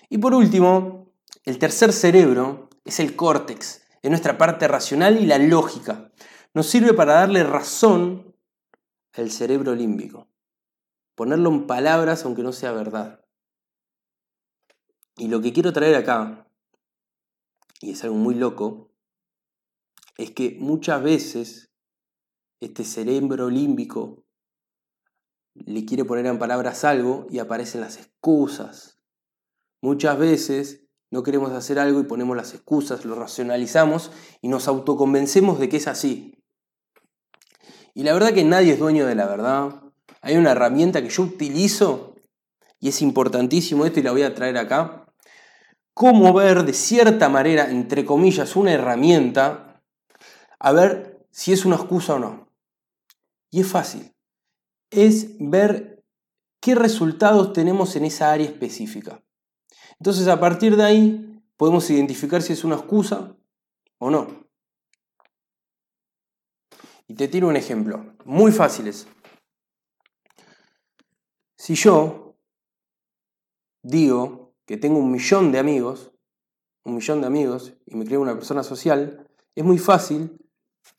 Y 0.10 0.20
por 0.20 0.36
último, 0.36 1.12
el 1.44 1.58
tercer 1.58 1.92
cerebro 1.92 2.70
es 2.84 3.00
el 3.00 3.16
córtex, 3.16 3.82
es 4.02 4.10
nuestra 4.10 4.38
parte 4.38 4.68
racional 4.68 5.20
y 5.22 5.26
la 5.26 5.40
lógica. 5.40 6.12
Nos 6.54 6.68
sirve 6.68 6.94
para 6.94 7.16
darle 7.16 7.44
razón 7.44 8.25
al 9.18 9.32
cerebro 9.32 9.76
límbico, 9.76 10.30
ponerlo 11.16 11.50
en 11.50 11.68
palabras 11.68 12.26
aunque 12.26 12.44
no 12.44 12.52
sea 12.52 12.72
verdad. 12.72 13.26
Y 15.18 15.28
lo 15.30 15.42
que 15.42 15.54
quiero 15.54 15.72
traer 15.72 15.96
acá, 15.96 16.52
y 17.82 17.92
es 17.92 18.04
algo 18.04 18.16
muy 18.16 18.36
loco, 18.36 18.92
es 20.18 20.32
que 20.32 20.58
muchas 20.60 21.02
veces 21.02 21.72
este 22.60 22.84
cerebro 22.84 23.50
límbico 23.50 24.26
le 25.54 25.86
quiere 25.86 26.04
poner 26.04 26.26
en 26.26 26.40
palabras 26.40 26.84
algo 26.84 27.28
y 27.30 27.40
aparecen 27.40 27.82
las 27.82 27.98
excusas. 27.98 29.00
Muchas 29.82 30.18
veces 30.18 30.86
no 31.12 31.24
queremos 31.24 31.52
hacer 31.52 31.80
algo 31.80 32.00
y 32.02 32.04
ponemos 32.04 32.36
las 32.36 32.54
excusas, 32.54 33.06
lo 33.06 33.16
racionalizamos 33.16 34.12
y 34.42 34.50
nos 34.50 34.68
autoconvencemos 34.68 35.60
de 35.60 35.70
que 35.70 35.78
es 35.78 35.88
así. 35.88 36.35
Y 37.96 38.04
la 38.04 38.14
verdad 38.14 38.34
que 38.34 38.44
nadie 38.44 38.74
es 38.74 38.80
dueño 38.80 39.08
de 39.08 39.16
la 39.16 39.26
verdad. 39.26 39.82
Hay 40.22 40.36
una 40.36 40.52
herramienta 40.52 41.02
que 41.02 41.10
yo 41.10 41.24
utilizo 41.24 42.16
y 42.80 42.90
es 42.90 43.02
importantísimo 43.02 43.86
esto 43.86 44.02
y 44.02 44.04
la 44.04 44.12
voy 44.12 44.24
a 44.24 44.36
traer 44.36 44.58
acá. 44.58 45.06
Cómo 45.94 46.34
ver 46.34 46.64
de 46.66 46.74
cierta 46.74 47.30
manera, 47.30 47.72
entre 47.72 48.06
comillas, 48.06 48.58
una 48.58 48.74
herramienta 48.74 49.82
a 50.60 50.72
ver 50.74 51.26
si 51.32 51.54
es 51.54 51.64
una 51.64 51.78
excusa 51.78 52.16
o 52.16 52.20
no. 52.20 52.50
Y 53.50 53.62
es 53.62 53.68
fácil. 53.68 54.14
Es 54.92 55.38
ver 55.40 56.04
qué 56.60 56.76
resultados 56.76 57.54
tenemos 57.54 57.96
en 57.96 58.04
esa 58.04 58.34
área 58.34 58.46
específica. 58.46 59.24
Entonces 60.00 60.28
a 60.28 60.40
partir 60.40 60.76
de 60.76 60.84
ahí 60.84 61.42
podemos 61.56 61.90
identificar 61.90 62.42
si 62.42 62.52
es 62.52 62.66
una 62.66 62.76
excusa 62.76 63.38
o 64.00 64.12
no. 64.12 64.45
Y 67.08 67.16
te 67.16 67.28
tiro 67.28 67.48
un 67.48 67.56
ejemplo. 67.56 68.14
Muy 68.26 68.52
fáciles. 68.52 69.08
Si 71.56 71.76
yo 71.76 72.36
digo 73.82 74.54
que 74.66 74.78
tengo 74.78 75.00
un 75.00 75.12
millón 75.12 75.52
de 75.52 75.60
amigos, 75.60 76.12
un 76.84 76.96
millón 76.96 77.22
de 77.22 77.28
amigos, 77.28 77.74
y 77.86 77.96
me 77.96 78.06
creo 78.06 78.22
una 78.22 78.36
persona 78.36 78.64
social, 78.64 79.28
es 79.56 79.64
muy 79.64 79.78
fácil 79.78 80.38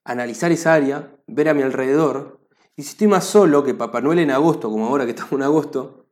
analizar 0.05 0.53
esa 0.53 0.75
área, 0.75 1.17
ver 1.27 1.49
a 1.49 1.55
mi 1.55 1.63
alrededor, 1.63 2.41
y 2.77 2.83
si 2.83 2.91
estoy 2.91 3.07
más 3.07 3.25
solo 3.25 3.65
que 3.65 3.75
Papá 3.75 4.01
Noel 4.01 4.19
en 4.19 4.31
agosto, 4.31 4.71
como 4.71 4.87
ahora 4.87 5.05
que 5.05 5.13
estamos 5.13 5.33
en 5.33 5.43
agosto, 5.43 6.07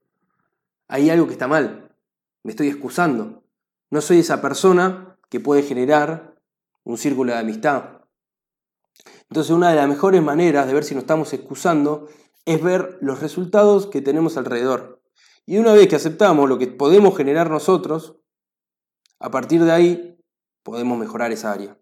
hay 0.89 1.11
algo 1.11 1.27
que 1.27 1.33
está 1.33 1.47
mal. 1.47 1.95
Me 2.43 2.51
estoy 2.51 2.69
excusando. 2.69 3.43
No 3.91 4.01
soy 4.01 4.21
esa 4.21 4.41
persona 4.41 5.19
que 5.29 5.41
puede 5.41 5.63
generar 5.63 6.35
un 6.83 6.97
círculo 6.97 7.33
de 7.33 7.39
amistad. 7.39 8.03
Entonces 9.31 9.50
una 9.50 9.71
de 9.71 9.76
las 9.76 9.88
mejores 9.88 10.23
maneras 10.23 10.66
de 10.66 10.75
ver 10.75 10.85
si 10.85 10.95
nos 10.95 11.04
estamos 11.04 11.33
excusando 11.33 12.09
es 12.45 12.62
ver 12.62 12.99
los 13.00 13.21
resultados 13.21 13.87
que 13.87 14.02
tenemos 14.02 14.37
alrededor. 14.37 15.02
Y 15.47 15.59
una 15.59 15.73
vez 15.73 15.88
que 15.88 15.97
aceptamos 15.97 16.49
lo 16.49 16.59
que 16.59 16.66
podemos 16.66 17.16
generar 17.16 17.50
nosotros, 17.50 18.16
a 19.19 19.31
partir 19.31 19.64
de 19.64 19.73
ahí 19.73 20.19
podemos 20.62 20.99
mejorar 20.99 21.33
esa 21.33 21.52
área. 21.52 21.78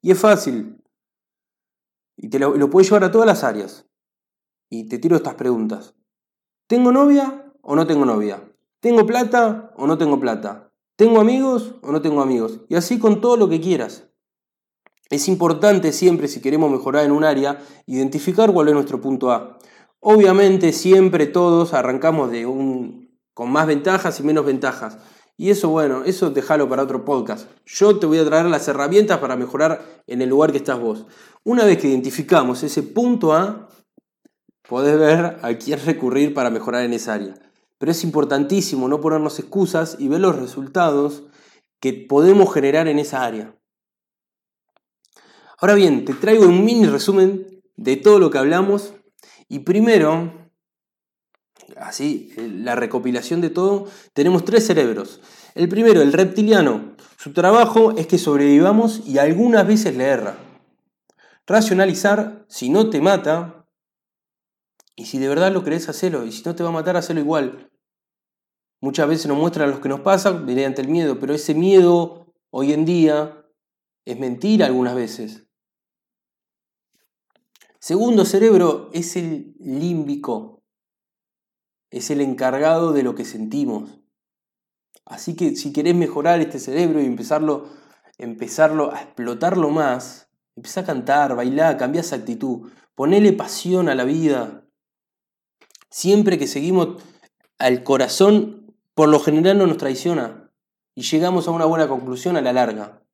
Y 0.00 0.10
es 0.10 0.18
fácil, 0.18 0.82
y 2.16 2.30
te 2.30 2.38
lo, 2.38 2.70
puedes 2.70 2.88
llevar 2.88 3.04
a 3.04 3.12
todas 3.12 3.26
las 3.26 3.44
áreas. 3.44 3.86
Y 4.70 4.88
te 4.88 4.98
tiro 4.98 5.16
estas 5.16 5.34
preguntas. 5.34 5.94
¿Tengo 6.66 6.90
novia 6.90 7.52
o 7.62 7.76
no 7.76 7.86
tengo 7.86 8.04
novia? 8.04 8.42
¿Tengo 8.80 9.06
plata 9.06 9.72
o 9.76 9.86
no 9.86 9.98
tengo 9.98 10.18
plata? 10.18 10.72
¿Tengo 10.96 11.20
amigos 11.20 11.74
o 11.82 11.92
no 11.92 12.00
tengo 12.00 12.22
amigos? 12.22 12.62
Y 12.68 12.74
así 12.74 12.98
con 12.98 13.20
todo 13.20 13.36
lo 13.36 13.48
que 13.48 13.60
quieras. 13.60 14.08
Es 15.08 15.28
importante 15.28 15.92
siempre, 15.92 16.26
si 16.26 16.40
queremos 16.40 16.70
mejorar 16.70 17.04
en 17.04 17.12
un 17.12 17.22
área, 17.22 17.62
identificar 17.86 18.52
cuál 18.52 18.68
es 18.68 18.74
nuestro 18.74 19.00
punto 19.00 19.30
A. 19.30 19.58
Obviamente 20.00 20.72
siempre 20.72 21.26
todos 21.26 21.74
arrancamos 21.74 22.30
de 22.30 22.46
un, 22.46 23.16
con 23.32 23.50
más 23.50 23.66
ventajas 23.66 24.18
y 24.18 24.24
menos 24.24 24.44
ventajas. 24.44 24.98
Y 25.36 25.50
eso, 25.50 25.68
bueno, 25.68 26.02
eso 26.04 26.30
déjalo 26.30 26.68
para 26.68 26.82
otro 26.82 27.04
podcast. 27.04 27.48
Yo 27.66 27.98
te 27.98 28.06
voy 28.06 28.18
a 28.18 28.24
traer 28.24 28.46
las 28.46 28.66
herramientas 28.68 29.18
para 29.18 29.36
mejorar 29.36 30.02
en 30.06 30.22
el 30.22 30.30
lugar 30.30 30.50
que 30.50 30.58
estás 30.58 30.80
vos. 30.80 31.06
Una 31.44 31.64
vez 31.64 31.78
que 31.78 31.88
identificamos 31.88 32.62
ese 32.62 32.82
punto 32.82 33.32
A, 33.34 33.68
podés 34.68 34.98
ver 34.98 35.38
a 35.42 35.54
quién 35.54 35.78
recurrir 35.84 36.34
para 36.34 36.50
mejorar 36.50 36.84
en 36.84 36.94
esa 36.94 37.14
área. 37.14 37.34
Pero 37.78 37.92
es 37.92 38.02
importantísimo 38.02 38.88
no 38.88 39.00
ponernos 39.00 39.38
excusas 39.38 39.96
y 39.98 40.08
ver 40.08 40.20
los 40.20 40.36
resultados 40.36 41.24
que 41.78 41.92
podemos 41.92 42.52
generar 42.52 42.88
en 42.88 42.98
esa 42.98 43.24
área. 43.24 43.54
Ahora 45.58 45.74
bien, 45.74 46.04
te 46.04 46.12
traigo 46.12 46.46
un 46.46 46.64
mini 46.64 46.86
resumen 46.86 47.62
de 47.76 47.96
todo 47.96 48.18
lo 48.18 48.30
que 48.30 48.38
hablamos. 48.38 48.94
Y 49.48 49.60
primero, 49.60 50.50
así, 51.76 52.32
la 52.36 52.74
recopilación 52.74 53.40
de 53.40 53.50
todo, 53.50 53.86
tenemos 54.12 54.44
tres 54.44 54.66
cerebros. 54.66 55.20
El 55.54 55.68
primero, 55.68 56.02
el 56.02 56.12
reptiliano, 56.12 56.96
su 57.16 57.32
trabajo 57.32 57.92
es 57.96 58.06
que 58.06 58.18
sobrevivamos 58.18 59.06
y 59.06 59.18
algunas 59.18 59.66
veces 59.66 59.96
le 59.96 60.04
erra. 60.04 60.36
Racionalizar, 61.46 62.44
si 62.48 62.68
no 62.68 62.90
te 62.90 63.00
mata, 63.00 63.66
y 64.94 65.06
si 65.06 65.18
de 65.18 65.28
verdad 65.28 65.52
lo 65.52 65.64
querés 65.64 65.88
hacerlo, 65.88 66.26
y 66.26 66.32
si 66.32 66.42
no 66.44 66.54
te 66.54 66.62
va 66.62 66.68
a 66.70 66.72
matar, 66.72 66.96
hacerlo 66.96 67.22
igual. 67.22 67.70
Muchas 68.80 69.08
veces 69.08 69.26
nos 69.26 69.38
muestran 69.38 69.70
lo 69.70 69.80
que 69.80 69.88
nos 69.88 70.00
pasa 70.00 70.32
mediante 70.32 70.82
el 70.82 70.88
miedo, 70.88 71.18
pero 71.18 71.32
ese 71.34 71.54
miedo 71.54 72.34
hoy 72.50 72.72
en 72.72 72.84
día 72.84 73.46
es 74.04 74.18
mentir 74.18 74.62
algunas 74.62 74.94
veces. 74.94 75.45
Segundo 77.86 78.24
cerebro 78.24 78.90
es 78.92 79.14
el 79.14 79.54
límbico, 79.60 80.64
es 81.92 82.10
el 82.10 82.20
encargado 82.20 82.92
de 82.92 83.04
lo 83.04 83.14
que 83.14 83.24
sentimos. 83.24 84.00
Así 85.04 85.36
que 85.36 85.54
si 85.54 85.72
querés 85.72 85.94
mejorar 85.94 86.40
este 86.40 86.58
cerebro 86.58 87.00
y 87.00 87.06
empezarlo, 87.06 87.68
empezarlo 88.18 88.92
a 88.92 89.02
explotarlo 89.02 89.70
más, 89.70 90.28
empieza 90.56 90.80
a 90.80 90.84
cantar, 90.84 91.36
bailar, 91.36 91.76
cambia 91.76 92.00
esa 92.00 92.16
actitud, 92.16 92.72
ponele 92.96 93.32
pasión 93.32 93.88
a 93.88 93.94
la 93.94 94.02
vida. 94.02 94.66
Siempre 95.88 96.38
que 96.38 96.48
seguimos 96.48 97.00
al 97.56 97.84
corazón, 97.84 98.74
por 98.94 99.08
lo 99.08 99.20
general 99.20 99.58
no 99.58 99.68
nos 99.68 99.78
traiciona 99.78 100.50
y 100.96 101.02
llegamos 101.02 101.46
a 101.46 101.52
una 101.52 101.66
buena 101.66 101.86
conclusión 101.86 102.36
a 102.36 102.42
la 102.42 102.52
larga. 102.52 103.04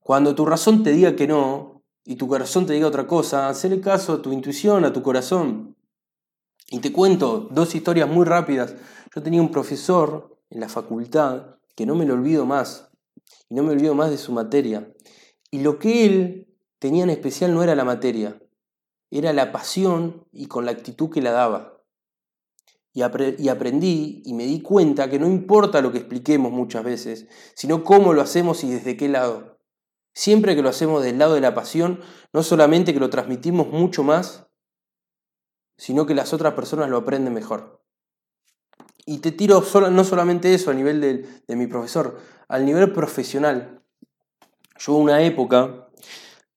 Cuando 0.00 0.34
tu 0.34 0.46
razón 0.46 0.82
te 0.82 0.90
diga 0.90 1.14
que 1.14 1.28
no 1.28 1.71
y 2.04 2.16
tu 2.16 2.26
corazón 2.26 2.66
te 2.66 2.72
diga 2.72 2.88
otra 2.88 3.06
cosa, 3.06 3.48
hazle 3.48 3.80
caso 3.80 4.14
a 4.14 4.22
tu 4.22 4.32
intuición, 4.32 4.84
a 4.84 4.92
tu 4.92 5.02
corazón. 5.02 5.76
Y 6.70 6.80
te 6.80 6.92
cuento 6.92 7.48
dos 7.50 7.74
historias 7.74 8.08
muy 8.08 8.24
rápidas. 8.24 8.74
Yo 9.14 9.22
tenía 9.22 9.40
un 9.40 9.50
profesor 9.50 10.40
en 10.50 10.60
la 10.60 10.68
facultad 10.68 11.56
que 11.76 11.86
no 11.86 11.94
me 11.94 12.06
lo 12.06 12.14
olvido 12.14 12.46
más. 12.46 12.90
Y 13.48 13.54
no 13.54 13.62
me 13.62 13.72
olvido 13.72 13.94
más 13.94 14.10
de 14.10 14.18
su 14.18 14.32
materia. 14.32 14.92
Y 15.50 15.60
lo 15.60 15.78
que 15.78 16.06
él 16.06 16.56
tenía 16.78 17.04
en 17.04 17.10
especial 17.10 17.54
no 17.54 17.62
era 17.62 17.74
la 17.74 17.84
materia, 17.84 18.42
era 19.10 19.32
la 19.32 19.52
pasión 19.52 20.26
y 20.32 20.46
con 20.46 20.64
la 20.64 20.72
actitud 20.72 21.10
que 21.10 21.22
la 21.22 21.30
daba. 21.30 21.84
Y, 22.94 23.02
y, 23.38 23.48
aprendí 23.48 24.22
y 24.24 24.34
me 24.34 24.44
di 24.44 24.60
cuenta 24.60 25.08
que 25.08 25.18
no 25.18 25.26
importa 25.26 25.80
lo 25.80 25.92
que 25.92 25.98
expliquemos 25.98 26.52
muchas 26.52 26.84
veces, 26.84 27.28
sino 27.54 27.84
cómo 27.84 28.12
lo 28.12 28.20
hacemos 28.20 28.64
y 28.64 28.70
desde 28.70 28.96
qué 28.96 29.08
lado. 29.08 29.60
Siempre 30.14 30.54
que 30.54 30.62
lo 30.62 30.68
hacemos 30.68 31.02
del 31.02 31.18
lado 31.18 31.34
de 31.34 31.40
la 31.40 31.54
pasión, 31.54 32.00
no 32.32 32.42
solamente 32.42 32.92
que 32.92 33.00
lo 33.00 33.10
transmitimos 33.10 33.68
mucho 33.68 34.02
más, 34.02 34.46
sino 35.76 36.06
que 36.06 36.14
las 36.14 36.32
otras 36.32 36.54
personas 36.54 36.90
lo 36.90 36.98
aprenden 36.98 37.32
mejor. 37.32 37.82
Y 39.06 39.18
te 39.18 39.32
tiro 39.32 39.64
no 39.90 40.04
solamente 40.04 40.54
eso 40.54 40.70
a 40.70 40.74
nivel 40.74 41.00
de, 41.00 41.56
mi 41.56 41.66
profesor, 41.66 42.20
al 42.46 42.64
nivel 42.64 42.92
profesional. 42.92 43.82
Yo 44.78 44.94
una 44.94 45.22
época 45.22 45.88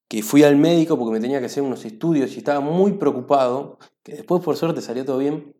que 0.07 0.21
fui 0.21 0.43
al 0.43 0.57
médico 0.57 0.97
porque 0.97 1.13
me 1.13 1.19
tenía 1.19 1.39
que 1.39 1.47
hacer 1.47 1.63
unos 1.63 1.85
estudios 1.85 2.35
y 2.35 2.39
estaba 2.39 2.59
muy 2.59 2.93
preocupado, 2.93 3.79
que 4.03 4.13
después 4.13 4.43
por 4.43 4.57
suerte 4.57 4.81
salió 4.81 5.05
todo 5.05 5.17
bien, 5.17 5.55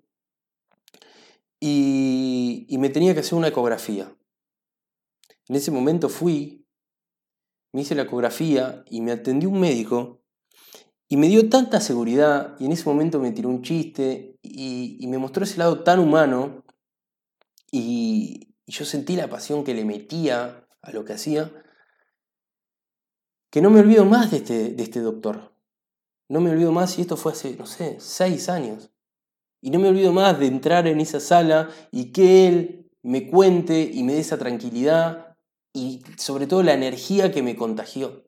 y 1.59 2.77
me 2.77 2.89
tenía 2.89 3.15
que 3.15 3.21
hacer 3.21 3.35
una 3.35 3.47
ecografía. 3.47 4.13
En 5.47 5.55
ese 5.55 5.71
momento 5.71 6.09
fui, 6.09 6.64
me 7.75 7.81
hice 7.81 7.93
la 7.93 8.03
ecografía 8.03 8.85
y 8.89 9.01
me 9.01 9.11
atendió 9.11 9.49
un 9.49 9.59
médico 9.59 10.21
y 11.09 11.17
me 11.17 11.27
dio 11.27 11.49
tanta 11.49 11.81
seguridad 11.81 12.55
y 12.57 12.65
en 12.65 12.71
ese 12.71 12.85
momento 12.85 13.19
me 13.19 13.31
tiró 13.31 13.49
un 13.49 13.63
chiste 13.63 14.39
y, 14.41 14.97
y 14.99 15.07
me 15.07 15.17
mostró 15.17 15.43
ese 15.43 15.57
lado 15.57 15.83
tan 15.83 15.99
humano 15.99 16.63
y, 17.71 18.55
yo 18.67 18.85
sentí 18.85 19.15
la 19.17 19.29
pasión 19.29 19.63
que 19.65 19.73
le 19.73 19.85
metía 19.85 20.65
a 20.81 20.91
lo 20.91 21.03
que 21.05 21.13
hacía, 21.13 21.51
que 23.51 23.61
no 23.61 23.69
me 23.69 23.81
olvido 23.81 24.05
más 24.05 24.31
de 24.31 24.37
este, 24.37 24.69
de 24.69 24.83
este 24.83 25.01
doctor. 25.01 25.53
No 26.29 26.41
me 26.41 26.49
olvido 26.49 26.71
más, 26.71 26.97
y 26.97 27.01
esto 27.01 27.15
fue 27.15 27.33
hace, 27.33 27.55
no 27.57 27.67
sé, 27.67 27.97
seis 27.99 28.49
años. 28.49 28.89
Y 29.61 29.69
no 29.69 29.77
me 29.77 29.89
olvido 29.89 30.11
más 30.13 30.39
de 30.39 30.47
entrar 30.47 30.87
en 30.87 30.99
esa 30.99 31.19
sala 31.19 31.69
y 31.91 32.11
que 32.11 32.47
él 32.47 32.91
me 33.03 33.29
cuente 33.29 33.81
y 33.81 34.01
me 34.01 34.13
dé 34.13 34.21
esa 34.21 34.39
tranquilidad 34.39 35.24
y 35.75 36.01
sobre 36.17 36.47
todo 36.47 36.63
la 36.63 36.73
energía 36.73 37.31
que 37.31 37.43
me 37.43 37.57
contagió. 37.57 38.23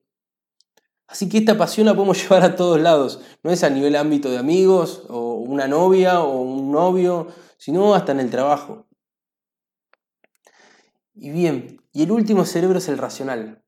Así 1.07 1.29
que 1.29 1.37
esta 1.37 1.57
pasión 1.57 1.87
la 1.87 1.95
podemos 1.95 2.21
llevar 2.21 2.43
a 2.43 2.55
todos 2.55 2.79
lados. 2.79 3.21
No 3.41 3.51
es 3.51 3.63
a 3.63 3.69
nivel 3.69 3.95
ámbito 3.95 4.29
de 4.29 4.37
amigos 4.37 5.03
o 5.07 5.35
una 5.35 5.67
novia 5.67 6.21
o 6.21 6.41
un 6.41 6.71
novio, 6.71 7.27
sino 7.57 7.95
hasta 7.95 8.11
en 8.11 8.19
el 8.19 8.29
trabajo. 8.29 8.85
Y 11.15 11.31
bien, 11.31 11.81
y 11.93 12.03
el 12.03 12.11
último 12.11 12.45
cerebro 12.45 12.77
es 12.77 12.89
el 12.89 12.97
racional. 12.97 13.63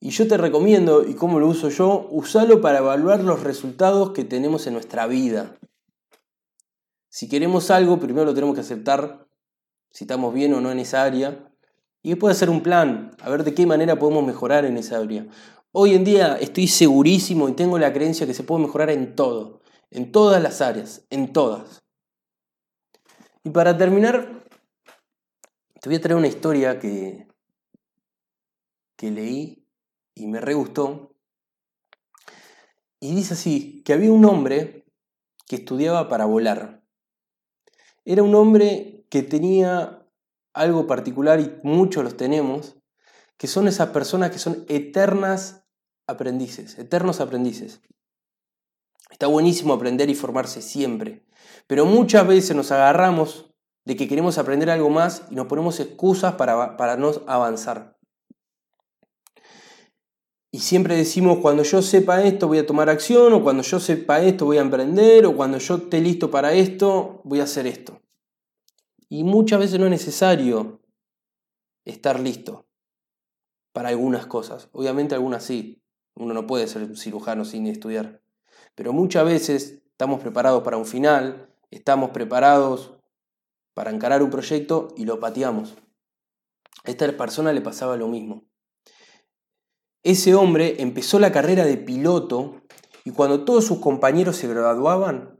Y 0.00 0.10
yo 0.10 0.26
te 0.26 0.36
recomiendo, 0.36 1.06
y 1.06 1.14
cómo 1.14 1.38
lo 1.38 1.46
uso 1.46 1.68
yo, 1.68 2.08
usarlo 2.10 2.60
para 2.60 2.78
evaluar 2.78 3.22
los 3.22 3.42
resultados 3.42 4.10
que 4.10 4.24
tenemos 4.24 4.66
en 4.66 4.72
nuestra 4.72 5.06
vida. 5.06 5.58
Si 7.08 7.28
queremos 7.28 7.70
algo, 7.70 8.00
primero 8.00 8.24
lo 8.24 8.34
tenemos 8.34 8.54
que 8.54 8.62
aceptar, 8.62 9.26
si 9.90 10.04
estamos 10.04 10.32
bien 10.34 10.54
o 10.54 10.60
no 10.60 10.70
en 10.70 10.78
esa 10.78 11.02
área, 11.02 11.49
y 12.02 12.10
después 12.10 12.36
hacer 12.36 12.50
un 12.50 12.62
plan, 12.62 13.14
a 13.20 13.30
ver 13.30 13.44
de 13.44 13.54
qué 13.54 13.66
manera 13.66 13.98
podemos 13.98 14.24
mejorar 14.24 14.64
en 14.64 14.76
esa 14.76 14.98
área. 14.98 15.26
Hoy 15.72 15.94
en 15.94 16.04
día 16.04 16.36
estoy 16.36 16.66
segurísimo 16.66 17.48
y 17.48 17.52
tengo 17.52 17.78
la 17.78 17.92
creencia 17.92 18.26
que 18.26 18.34
se 18.34 18.42
puede 18.42 18.62
mejorar 18.62 18.90
en 18.90 19.14
todo, 19.14 19.60
en 19.90 20.10
todas 20.10 20.42
las 20.42 20.60
áreas, 20.60 21.04
en 21.10 21.32
todas. 21.32 21.82
Y 23.44 23.50
para 23.50 23.76
terminar, 23.76 24.44
te 25.80 25.88
voy 25.88 25.96
a 25.96 26.00
traer 26.00 26.16
una 26.16 26.26
historia 26.26 26.78
que, 26.78 27.28
que 28.96 29.10
leí 29.10 29.66
y 30.14 30.26
me 30.26 30.40
re 30.40 30.54
gustó. 30.54 31.14
Y 32.98 33.14
dice 33.14 33.34
así, 33.34 33.82
que 33.84 33.92
había 33.92 34.12
un 34.12 34.24
hombre 34.24 34.84
que 35.46 35.56
estudiaba 35.56 36.08
para 36.08 36.26
volar. 36.26 36.82
Era 38.04 38.22
un 38.22 38.34
hombre 38.34 39.06
que 39.08 39.22
tenía 39.22 39.99
algo 40.52 40.86
particular 40.86 41.40
y 41.40 41.58
muchos 41.62 42.04
los 42.04 42.16
tenemos, 42.16 42.76
que 43.36 43.46
son 43.46 43.68
esas 43.68 43.90
personas 43.90 44.30
que 44.30 44.38
son 44.38 44.64
eternas 44.68 45.64
aprendices, 46.06 46.78
eternos 46.78 47.20
aprendices. 47.20 47.80
Está 49.10 49.26
buenísimo 49.26 49.74
aprender 49.74 50.10
y 50.10 50.14
formarse 50.14 50.62
siempre, 50.62 51.26
pero 51.66 51.86
muchas 51.86 52.26
veces 52.26 52.54
nos 52.54 52.70
agarramos 52.70 53.52
de 53.84 53.96
que 53.96 54.08
queremos 54.08 54.38
aprender 54.38 54.70
algo 54.70 54.90
más 54.90 55.22
y 55.30 55.34
nos 55.34 55.46
ponemos 55.46 55.80
excusas 55.80 56.34
para, 56.34 56.76
para 56.76 56.96
no 56.96 57.12
avanzar. 57.26 57.96
Y 60.52 60.58
siempre 60.58 60.96
decimos, 60.96 61.38
cuando 61.38 61.62
yo 61.62 61.80
sepa 61.80 62.24
esto 62.24 62.48
voy 62.48 62.58
a 62.58 62.66
tomar 62.66 62.90
acción, 62.90 63.32
o 63.32 63.42
cuando 63.42 63.62
yo 63.62 63.78
sepa 63.78 64.20
esto 64.20 64.46
voy 64.46 64.58
a 64.58 64.62
emprender, 64.62 65.24
o 65.26 65.36
cuando 65.36 65.58
yo 65.58 65.76
esté 65.76 66.00
listo 66.00 66.30
para 66.30 66.52
esto 66.52 67.20
voy 67.24 67.40
a 67.40 67.44
hacer 67.44 67.68
esto. 67.68 68.00
Y 69.10 69.24
muchas 69.24 69.58
veces 69.58 69.80
no 69.80 69.86
es 69.86 69.90
necesario 69.90 70.80
estar 71.84 72.20
listo 72.20 72.68
para 73.72 73.88
algunas 73.88 74.26
cosas. 74.26 74.68
Obviamente 74.72 75.16
algunas 75.16 75.42
sí. 75.42 75.82
Uno 76.14 76.32
no 76.32 76.46
puede 76.46 76.68
ser 76.68 76.96
cirujano 76.96 77.44
sin 77.44 77.66
estudiar. 77.66 78.22
Pero 78.76 78.92
muchas 78.92 79.24
veces 79.24 79.82
estamos 79.90 80.20
preparados 80.20 80.62
para 80.62 80.76
un 80.76 80.86
final, 80.86 81.52
estamos 81.72 82.10
preparados 82.10 82.94
para 83.74 83.90
encarar 83.90 84.22
un 84.22 84.30
proyecto 84.30 84.88
y 84.96 85.06
lo 85.06 85.18
pateamos. 85.18 85.76
A 86.84 86.90
esta 86.90 87.10
persona 87.16 87.52
le 87.52 87.62
pasaba 87.62 87.96
lo 87.96 88.06
mismo. 88.06 88.44
Ese 90.04 90.36
hombre 90.36 90.76
empezó 90.78 91.18
la 91.18 91.32
carrera 91.32 91.64
de 91.64 91.76
piloto 91.76 92.62
y 93.04 93.10
cuando 93.10 93.44
todos 93.44 93.64
sus 93.64 93.80
compañeros 93.80 94.36
se 94.36 94.46
graduaban, 94.46 95.39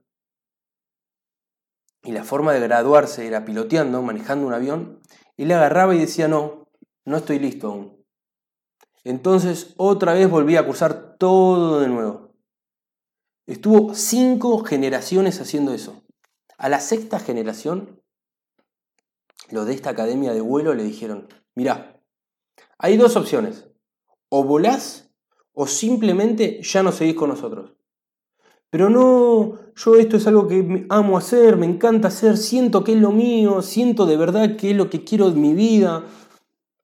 y 2.03 2.13
la 2.13 2.25
forma 2.25 2.53
de 2.53 2.61
graduarse 2.61 3.27
era 3.27 3.45
piloteando, 3.45 4.03
manejando 4.03 4.47
un 4.47 4.55
avión, 4.55 5.01
él 5.37 5.53
agarraba 5.53 5.95
y 5.95 5.99
decía, 5.99 6.29
no, 6.29 6.67
no 7.05 7.17
estoy 7.17 7.39
listo 7.39 7.69
aún. 7.69 8.05
Entonces 9.05 9.75
otra 9.77 10.15
vez 10.15 10.29
volvía 10.29 10.61
a 10.61 10.67
cursar 10.67 11.17
todo 11.19 11.81
de 11.81 11.89
nuevo. 11.89 12.35
Estuvo 13.47 13.95
cinco 13.95 14.63
generaciones 14.65 15.41
haciendo 15.41 15.73
eso. 15.73 16.03
A 16.59 16.69
la 16.69 16.81
sexta 16.81 17.19
generación 17.19 18.01
los 19.51 19.67
de 19.67 19.75
esta 19.75 19.91
academia 19.91 20.33
de 20.33 20.41
vuelo 20.41 20.75
le 20.75 20.85
dijeron, 20.85 21.29
mirá, 21.55 22.01
hay 22.79 22.97
dos 22.97 23.17
opciones, 23.17 23.69
o 24.29 24.45
volás 24.45 25.11
o 25.53 25.67
simplemente 25.67 26.63
ya 26.63 26.83
no 26.83 26.93
seguís 26.93 27.17
con 27.17 27.31
nosotros. 27.31 27.75
Pero 28.71 28.89
no, 28.89 29.59
yo 29.75 29.97
esto 29.97 30.17
es 30.17 30.27
algo 30.29 30.47
que 30.47 30.87
amo 30.89 31.19
hacer, 31.19 31.57
me 31.57 31.67
encanta 31.67 32.09
hacer, 32.09 32.37
siento 32.37 32.85
que 32.85 32.93
es 32.93 32.99
lo 32.99 33.11
mío, 33.11 33.63
siento 33.63 34.07
de 34.07 34.17
verdad 34.17 34.57
que 34.57 34.71
es 34.71 34.77
lo 34.77 34.89
que 34.89 35.03
quiero 35.03 35.29
en 35.29 35.41
mi 35.41 35.55
vida. 35.55 36.05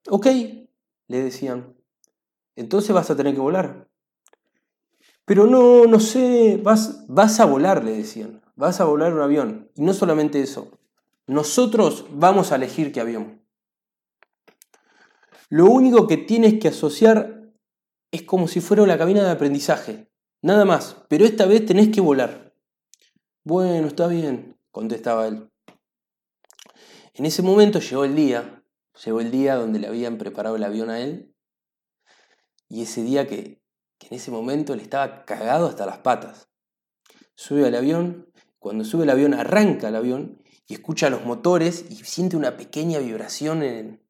Ok, 0.09 0.27
le 0.27 1.22
decían, 1.22 1.77
entonces 2.57 2.92
vas 2.92 3.09
a 3.11 3.16
tener 3.16 3.35
que 3.35 3.40
volar. 3.40 3.88
Pero 5.25 5.46
no, 5.46 5.87
no 5.87 6.01
sé, 6.01 6.61
vas, 6.62 7.05
vas 7.09 7.38
a 7.38 7.44
volar, 7.44 7.85
le 7.85 7.92
decían, 7.92 8.42
vas 8.57 8.81
a 8.81 8.85
volar 8.85 9.14
un 9.14 9.20
avión. 9.20 9.70
Y 9.77 9.83
no 9.83 9.94
solamente 9.94 10.40
eso, 10.40 10.72
nosotros 11.27 12.07
vamos 12.11 12.51
a 12.51 12.57
elegir 12.57 12.92
qué 12.92 13.01
avión. 13.01 13.42
Lo 15.49 15.66
único 15.66 16.09
que 16.09 16.16
tienes 16.16 16.59
que 16.59 16.68
asociar 16.68 17.53
es 18.11 18.22
como 18.22 18.49
si 18.49 18.61
fuera 18.61 18.87
la 18.87 18.99
cabina 18.99 19.22
de 19.22 19.31
aprendizaje. 19.31 20.09
Nada 20.46 20.64
más, 20.64 20.96
pero 21.09 21.24
esta 21.24 21.44
vez 21.44 21.66
tenés 21.66 21.88
que 21.88 22.00
volar. 22.00 22.54
Bueno, 23.42 23.88
está 23.88 24.06
bien, 24.06 24.56
contestaba 24.70 25.26
él. 25.26 25.50
En 27.14 27.26
ese 27.26 27.42
momento 27.42 27.80
llegó 27.80 28.04
el 28.04 28.14
día, 28.14 28.62
llegó 29.04 29.20
el 29.20 29.32
día 29.32 29.56
donde 29.56 29.80
le 29.80 29.88
habían 29.88 30.18
preparado 30.18 30.54
el 30.54 30.62
avión 30.62 30.88
a 30.88 31.00
él. 31.00 31.35
Y 32.68 32.82
ese 32.82 33.02
día 33.02 33.26
que, 33.26 33.61
que 33.98 34.06
en 34.06 34.14
ese 34.14 34.30
momento 34.30 34.72
él 34.72 34.78
estaba 34.78 35.24
cagado 35.24 35.66
hasta 35.66 35.85
las 35.85 35.98
patas. 35.98 36.48
Sube 37.35 37.66
al 37.66 37.74
avión, 37.74 38.32
cuando 38.61 38.85
sube 38.85 39.02
el 39.02 39.11
avión 39.11 39.35
arranca 39.35 39.88
el 39.88 39.96
avión 39.96 40.44
y 40.68 40.74
escucha 40.74 41.11
los 41.11 41.24
motores 41.24 41.87
y 41.90 41.96
siente 41.96 42.37
una 42.37 42.56
pequeña 42.56 43.00
vibración 43.00 43.64
en, 43.64 44.00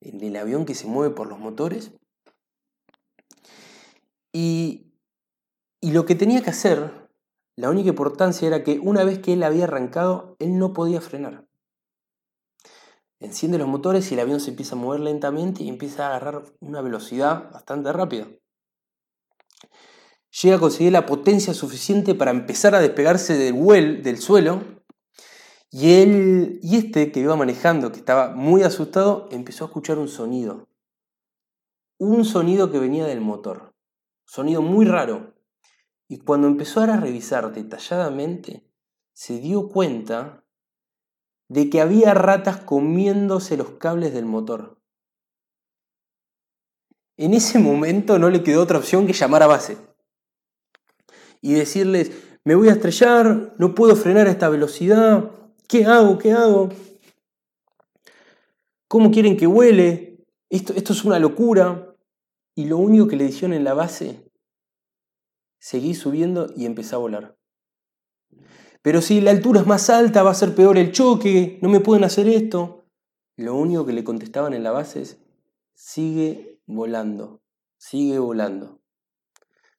en 0.00 0.24
el 0.24 0.36
avión 0.36 0.64
que 0.64 0.74
se 0.74 0.86
mueve 0.86 1.14
por 1.14 1.26
los 1.26 1.38
motores. 1.38 1.92
Y, 4.32 4.93
y 5.84 5.90
lo 5.90 6.06
que 6.06 6.14
tenía 6.14 6.42
que 6.42 6.48
hacer, 6.48 7.10
la 7.56 7.68
única 7.68 7.90
importancia 7.90 8.48
era 8.48 8.64
que 8.64 8.78
una 8.78 9.04
vez 9.04 9.18
que 9.18 9.34
él 9.34 9.42
había 9.42 9.64
arrancado, 9.64 10.34
él 10.38 10.58
no 10.58 10.72
podía 10.72 11.02
frenar. 11.02 11.46
Enciende 13.20 13.58
los 13.58 13.68
motores 13.68 14.10
y 14.10 14.14
el 14.14 14.20
avión 14.20 14.40
se 14.40 14.48
empieza 14.48 14.76
a 14.76 14.78
mover 14.78 15.00
lentamente 15.00 15.62
y 15.62 15.68
empieza 15.68 16.04
a 16.04 16.16
agarrar 16.16 16.44
una 16.60 16.80
velocidad 16.80 17.52
bastante 17.52 17.92
rápida. 17.92 18.26
Llega 20.42 20.56
a 20.56 20.58
conseguir 20.58 20.92
la 20.92 21.04
potencia 21.04 21.52
suficiente 21.52 22.14
para 22.14 22.30
empezar 22.30 22.74
a 22.74 22.80
despegarse 22.80 23.36
del, 23.36 24.02
del 24.02 24.16
suelo 24.16 24.62
y, 25.70 25.96
él, 25.96 26.60
y 26.62 26.76
este 26.76 27.12
que 27.12 27.20
iba 27.20 27.36
manejando, 27.36 27.92
que 27.92 27.98
estaba 27.98 28.34
muy 28.34 28.62
asustado, 28.62 29.28
empezó 29.30 29.64
a 29.64 29.66
escuchar 29.66 29.98
un 29.98 30.08
sonido. 30.08 30.66
Un 31.98 32.24
sonido 32.24 32.70
que 32.70 32.78
venía 32.78 33.04
del 33.04 33.20
motor. 33.20 33.74
Sonido 34.24 34.62
muy 34.62 34.86
raro. 34.86 35.33
Y 36.08 36.18
cuando 36.18 36.46
empezó 36.46 36.80
a 36.80 36.96
revisar 36.96 37.52
detalladamente, 37.52 38.64
se 39.12 39.38
dio 39.38 39.68
cuenta 39.68 40.44
de 41.48 41.70
que 41.70 41.80
había 41.80 42.14
ratas 42.14 42.58
comiéndose 42.58 43.56
los 43.56 43.70
cables 43.72 44.12
del 44.12 44.26
motor. 44.26 44.80
En 47.16 47.32
ese 47.32 47.58
momento 47.58 48.18
no 48.18 48.28
le 48.28 48.42
quedó 48.42 48.62
otra 48.62 48.78
opción 48.78 49.06
que 49.06 49.12
llamar 49.12 49.42
a 49.42 49.46
base 49.46 49.78
y 51.40 51.52
decirles, 51.52 52.10
me 52.44 52.54
voy 52.54 52.68
a 52.68 52.72
estrellar, 52.72 53.54
no 53.58 53.74
puedo 53.74 53.94
frenar 53.94 54.26
a 54.26 54.30
esta 54.30 54.48
velocidad, 54.48 55.30
¿Qué 55.68 55.84
hago? 55.86 56.18
¿Qué 56.18 56.32
hago? 56.32 56.68
¿Cómo 58.86 59.10
quieren 59.10 59.36
que 59.36 59.46
huele? 59.46 60.24
Esto, 60.50 60.74
esto 60.74 60.92
es 60.92 61.04
una 61.04 61.18
locura. 61.18 61.96
Y 62.54 62.66
lo 62.66 62.78
único 62.78 63.08
que 63.08 63.16
le 63.16 63.24
dijeron 63.24 63.54
en 63.54 63.64
la 63.64 63.74
base, 63.74 64.30
seguí 65.64 65.94
subiendo 65.94 66.52
y 66.54 66.66
empecé 66.66 66.94
a 66.94 66.98
volar. 66.98 67.38
Pero 68.82 69.00
si 69.00 69.22
la 69.22 69.30
altura 69.30 69.62
es 69.62 69.66
más 69.66 69.88
alta, 69.88 70.22
va 70.22 70.30
a 70.30 70.34
ser 70.34 70.54
peor 70.54 70.76
el 70.76 70.92
choque, 70.92 71.58
no 71.62 71.70
me 71.70 71.80
pueden 71.80 72.04
hacer 72.04 72.28
esto. 72.28 72.84
Lo 73.34 73.54
único 73.54 73.86
que 73.86 73.94
le 73.94 74.04
contestaban 74.04 74.52
en 74.52 74.62
la 74.62 74.72
base 74.72 75.00
es, 75.00 75.24
sigue 75.72 76.60
volando, 76.66 77.40
sigue 77.78 78.18
volando. 78.18 78.82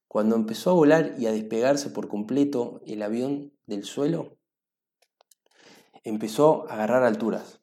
Cuando 0.07 0.35
empezó 0.35 0.71
a 0.71 0.73
volar 0.73 1.13
y 1.19 1.27
a 1.27 1.31
despegarse 1.31 1.91
por 1.91 2.07
completo 2.07 2.81
el 2.87 3.03
avión 3.03 3.53
del 3.67 3.83
suelo, 3.83 4.39
empezó 6.03 6.67
a 6.67 6.73
agarrar 6.73 7.03
alturas. 7.03 7.61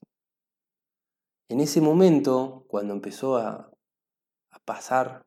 En 1.49 1.59
ese 1.59 1.81
momento, 1.81 2.67
cuando 2.69 2.95
empezó 2.95 3.37
a, 3.37 3.69
pasar 4.65 5.27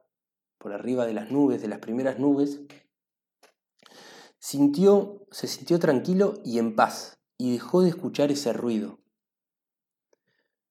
por 0.58 0.72
arriba 0.72 1.06
de 1.06 1.14
las 1.14 1.30
nubes, 1.30 1.62
de 1.62 1.68
las 1.68 1.80
primeras 1.80 2.20
nubes, 2.20 2.62
sintió, 4.46 5.26
se 5.32 5.48
sintió 5.48 5.80
tranquilo 5.80 6.36
y 6.46 6.60
en 6.60 6.76
paz 6.76 7.18
y 7.36 7.54
dejó 7.54 7.82
de 7.82 7.90
escuchar 7.90 8.32
ese 8.32 8.54
ruido. 8.54 9.00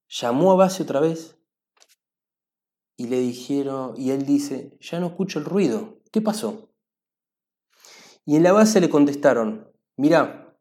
Llamó 0.07 0.53
a 0.53 0.55
base 0.55 0.83
otra 0.83 1.01
vez 1.01 1.35
y 2.95 3.07
le 3.07 3.19
dijeron, 3.19 3.93
y 3.97 4.11
él 4.11 4.25
dice, 4.25 4.77
ya 4.79 5.01
no 5.01 5.07
escucho 5.07 5.39
el 5.39 5.45
ruido, 5.45 5.99
¿qué 6.13 6.21
pasó? 6.21 6.69
Y 8.23 8.37
en 8.37 8.43
la 8.43 8.53
base 8.53 8.79
le 8.79 8.89
contestaron, 8.89 9.69
mira, 9.97 10.57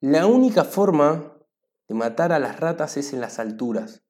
la 0.00 0.26
única 0.26 0.64
forma 0.64 1.36
de 1.86 1.94
matar 1.94 2.32
a 2.32 2.38
las 2.38 2.58
ratas 2.60 2.96
es 2.96 3.12
en 3.12 3.20
las 3.20 3.38
alturas, 3.38 4.04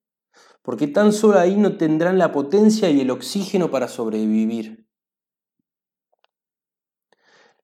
porque 0.63 0.87
tan 0.87 1.13
solo 1.13 1.41
ahí 1.41 1.57
no 1.57 1.77
tendrán 1.77 2.19
la 2.19 2.31
potencia 2.31 2.89
y 2.89 3.01
el 3.01 3.11
oxígeno 3.11 3.73
para 3.73 3.89
sobrevivir. 3.89 4.87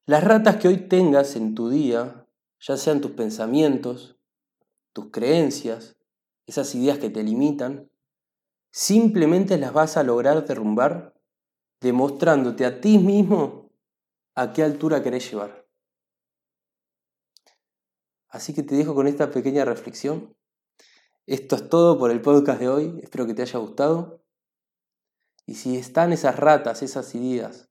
Las 0.07 0.25
ratas 0.25 0.57
que 0.57 0.69
hoy 0.69 0.89
tengas 0.89 1.37
en 1.37 1.55
tu 1.55 1.69
día, 1.69 2.27
ya 2.59 2.77
sean 2.77 3.01
tus 3.01 3.13
pensamientos, 3.13 4.19
tus 4.93 5.11
creencias, 5.11 5.97
esas 6.47 6.75
ideas 6.75 6.99
que 6.99 7.11
te 7.11 7.23
limitan, 7.23 7.91
simplemente 8.73 9.59
las 9.59 9.73
vas 9.73 9.97
a 9.97 10.03
lograr 10.03 10.47
derrumbar 10.47 11.15
demostrándote 11.81 12.65
a 12.65 12.81
ti 12.81 12.99
mismo 12.99 13.71
a 14.35 14.53
qué 14.53 14.63
altura 14.63 15.03
querés 15.03 15.31
llevar. 15.31 15.69
Así 18.29 18.55
que 18.55 18.63
te 18.63 18.77
dejo 18.77 18.95
con 18.95 19.07
esta 19.07 19.31
pequeña 19.31 19.65
reflexión. 19.65 20.35
Esto 21.27 21.57
es 21.57 21.69
todo 21.69 21.99
por 21.99 22.11
el 22.11 22.23
podcast 22.23 22.61
de 22.61 22.69
hoy. 22.69 23.01
Espero 23.03 23.27
que 23.27 23.35
te 23.35 23.43
haya 23.43 23.59
gustado. 23.59 24.25
Y 25.47 25.55
si 25.55 25.77
están 25.77 26.13
esas 26.13 26.37
ratas, 26.37 26.83
esas 26.83 27.15
ideas 27.15 27.70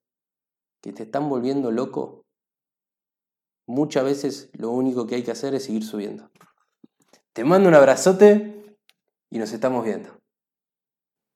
que 0.81 0.93
te 0.93 1.03
están 1.03 1.29
volviendo 1.29 1.71
loco, 1.71 2.25
muchas 3.67 4.03
veces 4.03 4.49
lo 4.53 4.71
único 4.71 5.07
que 5.07 5.15
hay 5.15 5.23
que 5.23 5.31
hacer 5.31 5.53
es 5.53 5.65
seguir 5.65 5.83
subiendo. 5.83 6.29
Te 7.33 7.43
mando 7.43 7.69
un 7.69 7.75
abrazote 7.75 8.77
y 9.29 9.37
nos 9.37 9.51
estamos 9.51 9.85
viendo. 9.85 10.19